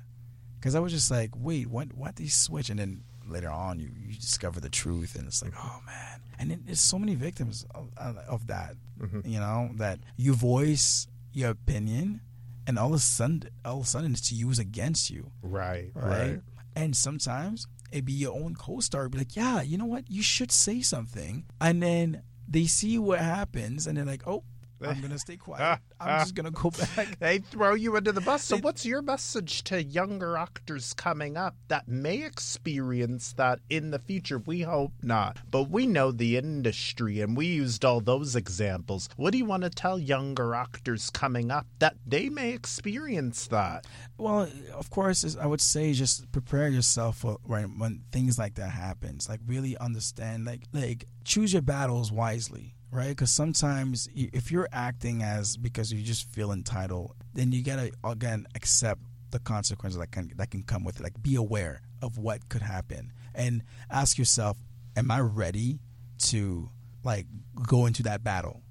because 0.60 0.74
I 0.74 0.80
was 0.80 0.92
just 0.92 1.10
like, 1.10 1.30
wait, 1.34 1.68
what? 1.68 1.94
What 1.94 2.16
they 2.16 2.26
switch? 2.26 2.68
And 2.68 2.78
then 2.78 3.02
later 3.26 3.50
on, 3.50 3.80
you 3.80 3.90
you 4.06 4.14
discover 4.14 4.60
the 4.60 4.68
truth, 4.68 5.14
and 5.16 5.26
it's 5.26 5.42
like, 5.42 5.54
oh 5.56 5.80
man. 5.86 6.20
And 6.38 6.50
then 6.50 6.62
there's 6.66 6.80
so 6.80 6.98
many 6.98 7.14
victims 7.14 7.64
of, 7.74 7.90
of 7.96 8.46
that. 8.48 8.74
Mm-hmm. 9.00 9.20
You 9.28 9.38
know 9.40 9.70
that 9.76 10.00
you 10.16 10.34
voice 10.34 11.06
your 11.32 11.50
opinion, 11.50 12.20
and 12.66 12.78
all 12.78 12.88
of 12.88 12.94
a 12.94 12.98
sudden, 12.98 13.48
all 13.64 13.78
of 13.78 13.84
a 13.84 13.86
sudden, 13.86 14.12
it's 14.12 14.32
used 14.32 14.60
against 14.60 15.10
you 15.10 15.30
Right, 15.42 15.90
right? 15.94 16.08
right. 16.08 16.40
And 16.74 16.96
sometimes 16.96 17.66
it 17.92 18.04
be 18.04 18.12
your 18.12 18.34
own 18.34 18.54
co-star 18.54 19.08
be 19.08 19.18
like, 19.18 19.36
yeah, 19.36 19.60
you 19.60 19.76
know 19.76 19.84
what, 19.84 20.10
you 20.10 20.22
should 20.22 20.50
say 20.50 20.80
something, 20.80 21.44
and 21.60 21.82
then 21.82 22.22
they 22.48 22.64
see 22.64 22.98
what 22.98 23.20
happens, 23.20 23.86
and 23.86 23.96
they're 23.96 24.04
like, 24.04 24.26
oh, 24.26 24.42
I'm 24.84 25.00
gonna 25.00 25.18
stay 25.18 25.36
quiet. 25.36 25.80
I'm 26.00 26.20
just 26.20 26.34
gonna 26.34 26.50
go 26.50 26.70
back. 26.96 27.18
They 27.18 27.38
throw 27.38 27.74
you 27.74 27.96
under 27.96 28.12
the 28.12 28.20
bus. 28.20 28.42
So, 28.44 28.56
what's 28.58 28.84
your 28.84 29.02
message 29.02 29.62
to 29.64 29.82
younger 29.82 30.36
actors 30.36 30.92
coming 30.94 31.36
up 31.36 31.56
that 31.68 31.88
may 31.88 32.22
experience 32.24 33.32
that 33.34 33.60
in 33.70 33.90
the 33.90 33.98
future? 33.98 34.38
We 34.38 34.62
hope 34.62 34.92
not. 35.02 35.38
But 35.50 35.70
we 35.70 35.86
know 35.86 36.12
the 36.12 36.36
industry 36.36 37.20
and 37.20 37.36
we 37.36 37.46
used 37.46 37.84
all 37.84 38.00
those 38.00 38.36
examples. 38.36 39.08
What 39.16 39.32
do 39.32 39.38
you 39.38 39.44
want 39.44 39.62
to 39.62 39.70
tell 39.70 39.98
younger 39.98 40.54
actors 40.54 41.10
coming 41.10 41.50
up 41.50 41.66
that 41.78 41.96
they 42.06 42.28
may 42.28 42.50
experience 42.52 43.46
that? 43.48 43.86
Well, 44.18 44.48
of 44.74 44.90
course, 44.90 45.36
I 45.36 45.46
would 45.46 45.60
say 45.60 45.92
just 45.92 46.30
prepare 46.32 46.68
yourself 46.68 47.18
for 47.18 47.38
when, 47.44 47.78
when 47.78 48.02
things 48.12 48.38
like 48.38 48.54
that 48.54 48.70
happens. 48.70 49.28
Like 49.28 49.40
really 49.46 49.76
understand, 49.78 50.44
like 50.44 50.62
like 50.72 51.06
choose 51.24 51.52
your 51.52 51.62
battles 51.62 52.10
wisely, 52.12 52.74
right? 52.92 53.08
Because 53.08 53.30
sometimes 53.30 54.08
if 54.14 54.52
you're 54.52 54.68
acting 54.72 55.22
as 55.22 55.56
because 55.56 55.92
you 55.92 56.02
just 56.02 56.30
feel 56.30 56.52
entitled, 56.52 57.16
then 57.34 57.50
you 57.50 57.64
gotta 57.64 57.90
again 58.04 58.46
accept 58.54 59.00
the 59.30 59.40
consequences 59.40 59.98
that 59.98 60.12
can 60.12 60.30
that 60.36 60.52
can 60.52 60.62
come 60.62 60.84
with 60.84 61.00
it. 61.00 61.02
Like 61.02 61.20
be 61.20 61.34
aware 61.34 61.82
of 62.00 62.18
what 62.18 62.48
could 62.48 62.62
happen 62.62 63.12
and 63.34 63.64
ask 63.90 64.18
yourself, 64.18 64.56
am 64.96 65.10
I 65.10 65.18
ready 65.20 65.80
to 66.18 66.70
like 67.02 67.26
go 67.66 67.86
into 67.86 68.04
that 68.04 68.22
battle? 68.22 68.62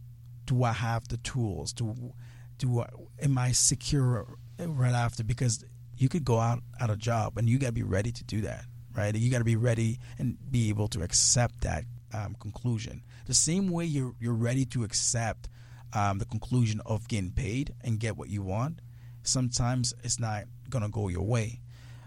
do 0.51 0.63
I 0.63 0.73
have 0.73 1.07
the 1.07 1.17
tools? 1.17 1.71
Do 1.71 2.13
do 2.57 2.81
I, 2.81 2.89
am 3.21 3.37
I 3.37 3.53
secure 3.53 4.27
right 4.59 4.93
after? 4.93 5.23
Because 5.23 5.63
you 5.97 6.09
could 6.09 6.25
go 6.25 6.39
out 6.39 6.59
at 6.79 6.89
a 6.89 6.97
job 6.97 7.37
and 7.37 7.47
you 7.47 7.57
got 7.57 7.67
to 7.67 7.71
be 7.73 7.83
ready 7.83 8.11
to 8.11 8.23
do 8.23 8.41
that, 8.41 8.65
right? 8.93 9.15
You 9.15 9.31
got 9.31 9.39
to 9.39 9.43
be 9.45 9.55
ready 9.55 9.99
and 10.19 10.37
be 10.51 10.69
able 10.69 10.87
to 10.89 11.03
accept 11.03 11.61
that 11.61 11.85
um, 12.13 12.35
conclusion. 12.39 13.03
The 13.25 13.33
same 13.33 13.69
way 13.69 13.85
you're 13.85 14.13
you're 14.19 14.33
ready 14.33 14.65
to 14.65 14.83
accept 14.83 15.49
um, 15.93 16.19
the 16.19 16.25
conclusion 16.25 16.81
of 16.85 17.07
getting 17.07 17.31
paid 17.31 17.73
and 17.81 17.99
get 17.99 18.17
what 18.17 18.29
you 18.29 18.41
want. 18.41 18.79
Sometimes 19.23 19.93
it's 20.03 20.19
not 20.19 20.45
gonna 20.69 20.89
go 20.89 21.07
your 21.07 21.25
way. 21.25 21.61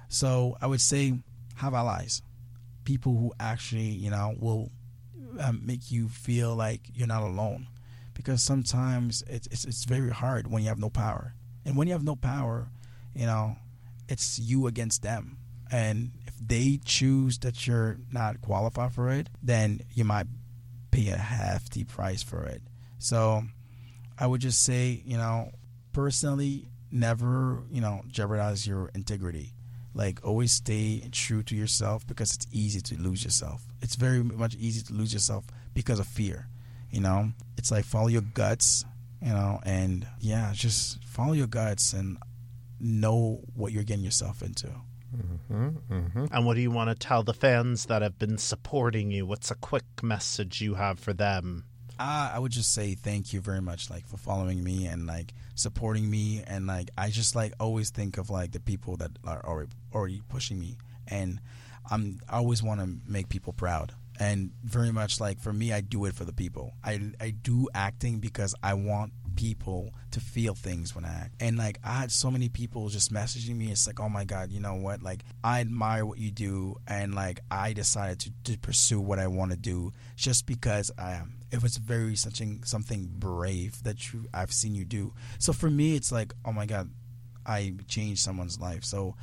So 0.08 0.56
I 0.60 0.66
would 0.66 0.80
say 0.80 1.14
have 1.56 1.74
allies, 1.74 2.22
people 2.84 3.16
who 3.16 3.32
actually 3.38 3.90
you 3.90 4.10
know 4.10 4.34
will 4.38 4.70
um, 5.40 5.60
make 5.64 5.90
you 5.90 6.08
feel 6.08 6.54
like 6.54 6.80
you're 6.94 7.06
not 7.08 7.22
alone 7.22 7.68
because 8.14 8.42
sometimes 8.42 9.22
it's, 9.26 9.46
it's 9.48 9.64
it's 9.64 9.84
very 9.84 10.10
hard 10.10 10.50
when 10.50 10.62
you 10.62 10.68
have 10.68 10.78
no 10.78 10.90
power 10.90 11.34
and 11.64 11.76
when 11.76 11.86
you 11.86 11.92
have 11.92 12.04
no 12.04 12.16
power 12.16 12.68
you 13.14 13.26
know 13.26 13.56
it's 14.08 14.38
you 14.38 14.66
against 14.66 15.02
them 15.02 15.36
and 15.70 16.10
if 16.26 16.34
they 16.38 16.78
choose 16.84 17.38
that 17.38 17.66
you're 17.66 17.98
not 18.12 18.40
qualified 18.40 18.92
for 18.92 19.10
it 19.10 19.28
then 19.42 19.80
you 19.94 20.04
might 20.04 20.26
pay 20.90 21.08
a 21.08 21.16
hefty 21.16 21.84
price 21.84 22.22
for 22.22 22.44
it. 22.44 22.62
So 22.98 23.42
i 24.16 24.26
would 24.26 24.40
just 24.40 24.62
say 24.62 25.02
you 25.04 25.16
know 25.16 25.50
personally 25.92 26.68
never 26.92 27.62
you 27.70 27.80
know 27.80 28.02
jeopardize 28.08 28.66
your 28.66 28.90
integrity. 28.94 29.52
Like 29.96 30.24
always 30.24 30.50
stay 30.50 31.08
true 31.12 31.42
to 31.44 31.54
yourself 31.54 32.04
because 32.06 32.34
it's 32.34 32.48
easy 32.50 32.80
to 32.80 33.00
lose 33.00 33.22
yourself. 33.22 33.62
It's 33.80 33.94
very 33.94 34.24
much 34.24 34.56
easy 34.56 34.82
to 34.82 34.92
lose 34.92 35.12
yourself 35.12 35.44
because 35.72 36.00
of 36.00 36.06
fear 36.06 36.48
you 36.94 37.00
know? 37.00 37.32
It's 37.58 37.72
like 37.72 37.84
follow 37.84 38.06
your 38.06 38.22
guts 38.22 38.84
you 39.20 39.30
know? 39.32 39.60
And 39.64 40.06
yeah 40.20 40.52
just 40.54 41.02
follow 41.04 41.32
your 41.32 41.48
guts 41.48 41.92
and 41.92 42.18
know 42.80 43.40
what 43.54 43.72
you're 43.72 43.82
getting 43.82 44.04
yourself 44.04 44.42
into 44.42 44.68
And 46.32 46.46
what 46.46 46.54
do 46.54 46.60
you 46.60 46.70
want 46.70 46.90
to 46.90 46.94
tell 46.94 47.22
the 47.22 47.34
fans 47.34 47.86
that 47.86 48.02
have 48.02 48.18
been 48.18 48.38
supporting 48.38 49.10
you? 49.10 49.26
What's 49.26 49.50
a 49.50 49.54
quick 49.54 49.84
message 50.02 50.60
you 50.60 50.74
have 50.74 50.98
for 50.98 51.12
them? 51.12 51.64
uh, 51.98 52.32
i 52.34 52.38
would 52.38 52.50
just 52.50 52.74
say 52.74 52.94
thank 52.94 53.32
you 53.32 53.40
very 53.40 53.60
much 53.60 53.88
like 53.88 54.04
for 54.06 54.16
following 54.16 54.64
me 54.64 54.86
and 54.86 55.06
like 55.06 55.32
supporting 55.54 56.10
me. 56.10 56.42
And 56.44 56.66
like 56.66 56.90
i 56.98 57.08
just 57.10 57.36
like 57.36 57.52
always 57.60 57.90
think 57.90 58.18
of 58.18 58.30
like 58.30 58.50
the 58.50 58.58
people 58.58 58.96
that 58.96 59.12
are 59.24 59.44
already 59.46 59.70
already 59.94 60.20
pushing 60.28 60.58
me. 60.58 60.76
And 61.06 61.40
i'm 61.90 62.18
i 62.28 62.36
always 62.38 62.62
want 62.62 62.80
to 62.80 62.88
make 63.06 63.28
people 63.28 63.52
proud. 63.52 63.92
And 64.18 64.50
very 64.64 64.90
much 64.92 65.20
like 65.20 65.38
for 65.40 65.52
me 65.52 65.72
i 65.72 65.80
do 65.80 66.04
it 66.06 66.14
for 66.14 66.24
the 66.24 66.32
people. 66.32 66.74
I 66.82 67.12
i 67.20 67.30
do 67.30 67.68
acting 67.74 68.18
because 68.18 68.54
i 68.62 68.74
want 68.74 69.12
people 69.34 69.92
to 70.10 70.20
feel 70.20 70.54
things 70.54 70.94
when 70.94 71.04
i 71.04 71.08
act. 71.08 71.34
And 71.40 71.56
like 71.58 71.78
i 71.84 71.92
had 71.92 72.12
so 72.12 72.30
many 72.30 72.48
people 72.48 72.88
just 72.88 73.12
messaging 73.12 73.56
me. 73.56 73.70
It's 73.70 73.86
like 73.86 74.00
oh 74.00 74.08
my 74.08 74.24
god 74.24 74.50
you 74.50 74.60
know 74.60 74.74
what? 74.74 75.02
Like 75.02 75.24
i 75.42 75.60
admire 75.60 76.06
what 76.06 76.18
you 76.18 76.30
do 76.30 76.76
and 76.86 77.14
like 77.14 77.40
i 77.50 77.72
decided 77.72 78.20
to, 78.20 78.52
to 78.52 78.58
pursue 78.58 79.00
what 79.00 79.18
i 79.18 79.26
want 79.26 79.50
to 79.50 79.56
do 79.56 79.92
just 80.16 80.46
because 80.46 80.90
i 80.98 81.12
am. 81.12 81.34
It 81.50 81.62
was 81.62 81.76
very 81.76 82.16
something 82.16 82.62
something 82.64 83.10
brave 83.12 83.82
that 83.84 84.12
you 84.12 84.26
i've 84.32 84.52
seen 84.52 84.74
you 84.74 84.84
do. 84.84 85.12
So 85.38 85.52
for 85.52 85.70
me 85.70 85.96
it's 85.96 86.12
like 86.12 86.32
oh 86.44 86.52
my 86.52 86.66
god 86.66 86.90
i 87.46 87.74
changed 87.88 88.20
someone's 88.20 88.60
life. 88.60 88.84
So 88.84 89.16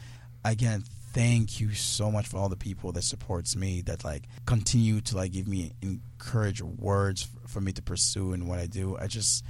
again 0.44 0.84
thank 1.14 1.60
you 1.60 1.74
so 1.74 2.10
much 2.10 2.28
for 2.28 2.38
all 2.38 2.48
the 2.48 2.56
people 2.56 2.92
that 2.94 3.04
supports 3.04 3.56
me 3.56 3.82
that 3.82 4.04
like 4.06 4.24
continue 4.46 5.02
to 5.02 5.16
like 5.18 5.32
give 5.34 5.48
me 5.48 5.74
encourage 5.82 6.62
words 6.62 7.28
for 7.48 7.60
me 7.60 7.72
to 7.74 7.82
pursue 7.82 8.34
in 8.34 8.48
what 8.48 8.60
i 8.60 8.66
do. 8.66 8.98
I 8.98 9.08
just 9.08 9.44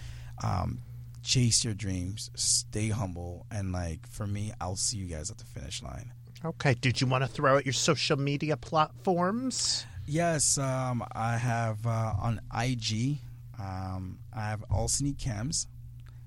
um 0.43 0.79
chase 1.23 1.63
your 1.63 1.73
dreams 1.73 2.31
stay 2.35 2.89
humble 2.89 3.45
and 3.51 3.71
like 3.71 4.07
for 4.07 4.25
me 4.25 4.51
i'll 4.59 4.75
see 4.75 4.97
you 4.97 5.05
guys 5.05 5.29
at 5.29 5.37
the 5.37 5.45
finish 5.45 5.81
line. 5.83 6.11
Okay, 6.43 6.73
did 6.73 6.99
you 6.99 7.05
want 7.05 7.23
to 7.23 7.27
throw 7.27 7.55
out 7.57 7.65
your 7.67 7.73
social 7.73 8.17
media 8.17 8.57
platforms? 8.57 9.85
yes 10.07 10.57
um 10.57 11.03
i 11.13 11.37
have 11.37 11.85
uh 11.85 12.13
on 12.19 12.41
ig 12.63 13.19
um 13.59 14.17
i 14.35 14.49
have 14.49 14.63
Alsseny 14.71 15.17
cams. 15.17 15.67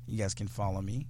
You 0.07 0.19
guys 0.19 0.35
can 0.35 0.47
follow 0.49 0.81
me. 0.81 1.07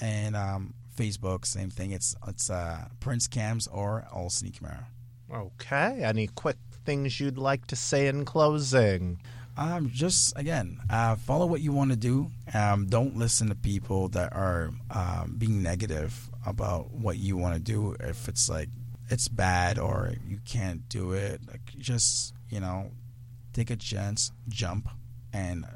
And 0.00 0.34
um 0.34 0.74
facebook 0.96 1.46
same 1.46 1.70
thing. 1.70 1.92
It's 1.92 2.16
it's 2.26 2.50
uh 2.50 2.88
prince 3.00 3.28
cams 3.28 3.68
or 3.68 4.04
Alsseny 4.12 4.56
Camara 4.56 4.86
Okay, 5.32 6.02
any 6.02 6.26
quick 6.28 6.56
things 6.84 7.18
you'd 7.18 7.38
like 7.38 7.66
to 7.68 7.76
say 7.76 8.06
in 8.08 8.24
closing? 8.24 9.20
Um, 9.56 9.90
just 9.92 10.36
again, 10.36 10.80
uh, 10.90 11.16
follow 11.16 11.46
what 11.46 11.60
you 11.60 11.72
want 11.72 11.90
to 11.90 11.96
do. 11.96 12.30
Um, 12.52 12.86
don't 12.86 13.16
listen 13.16 13.48
to 13.48 13.54
people 13.54 14.08
that 14.08 14.32
are 14.34 14.70
um, 14.90 15.36
being 15.38 15.62
negative 15.62 16.28
about 16.44 16.92
what 16.92 17.18
you 17.18 17.36
want 17.36 17.54
to 17.54 17.60
do. 17.60 17.96
If 18.00 18.28
it's 18.28 18.48
like 18.48 18.68
it's 19.10 19.28
bad 19.28 19.78
or 19.78 20.14
you 20.26 20.38
can't 20.44 20.88
do 20.88 21.12
it, 21.12 21.40
like 21.46 21.76
just 21.78 22.34
you 22.54 22.60
know, 22.60 22.92
take 23.52 23.70
a 23.70 23.76
chance, 23.76 24.30
jump, 24.48 24.88
and 25.32 25.66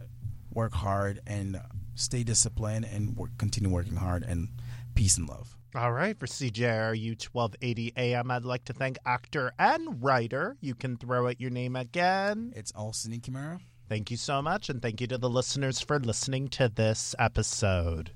work 0.53 0.73
hard 0.75 1.21
and 1.27 1.61
stay 1.97 2.23
disciplined 2.23 2.85
and 2.85 3.17
work, 3.17 3.31
continue 3.37 3.69
working 3.69 3.97
hard 3.97 4.23
and 4.23 4.49
peace 4.95 5.19
and 5.19 5.29
love. 5.29 5.58
All 5.75 5.93
right, 5.93 6.19
for 6.19 6.27
CJRU 6.27 7.23
1280 7.31 7.93
AM, 7.97 8.31
I'd 8.31 8.45
like 8.45 8.65
to 8.65 8.73
thank 8.73 8.97
actor 9.05 9.53
and 9.59 10.03
writer. 10.03 10.57
You 10.61 10.75
can 10.75 10.97
throw 10.97 11.29
out 11.29 11.41
your 11.41 11.51
name 11.51 11.77
again. 11.77 12.55
It's 12.57 12.73
Alsseny 12.73 13.23
Camara. 13.23 13.61
Thank 13.87 14.11
you 14.11 14.17
so 14.17 14.41
much, 14.41 14.71
and 14.71 14.81
thank 14.81 15.01
you 15.01 15.07
to 15.09 15.19
the 15.19 15.29
listeners 15.29 15.81
for 15.81 15.99
listening 15.99 16.49
to 16.49 16.71
this 16.71 17.15
episode. 17.19 18.13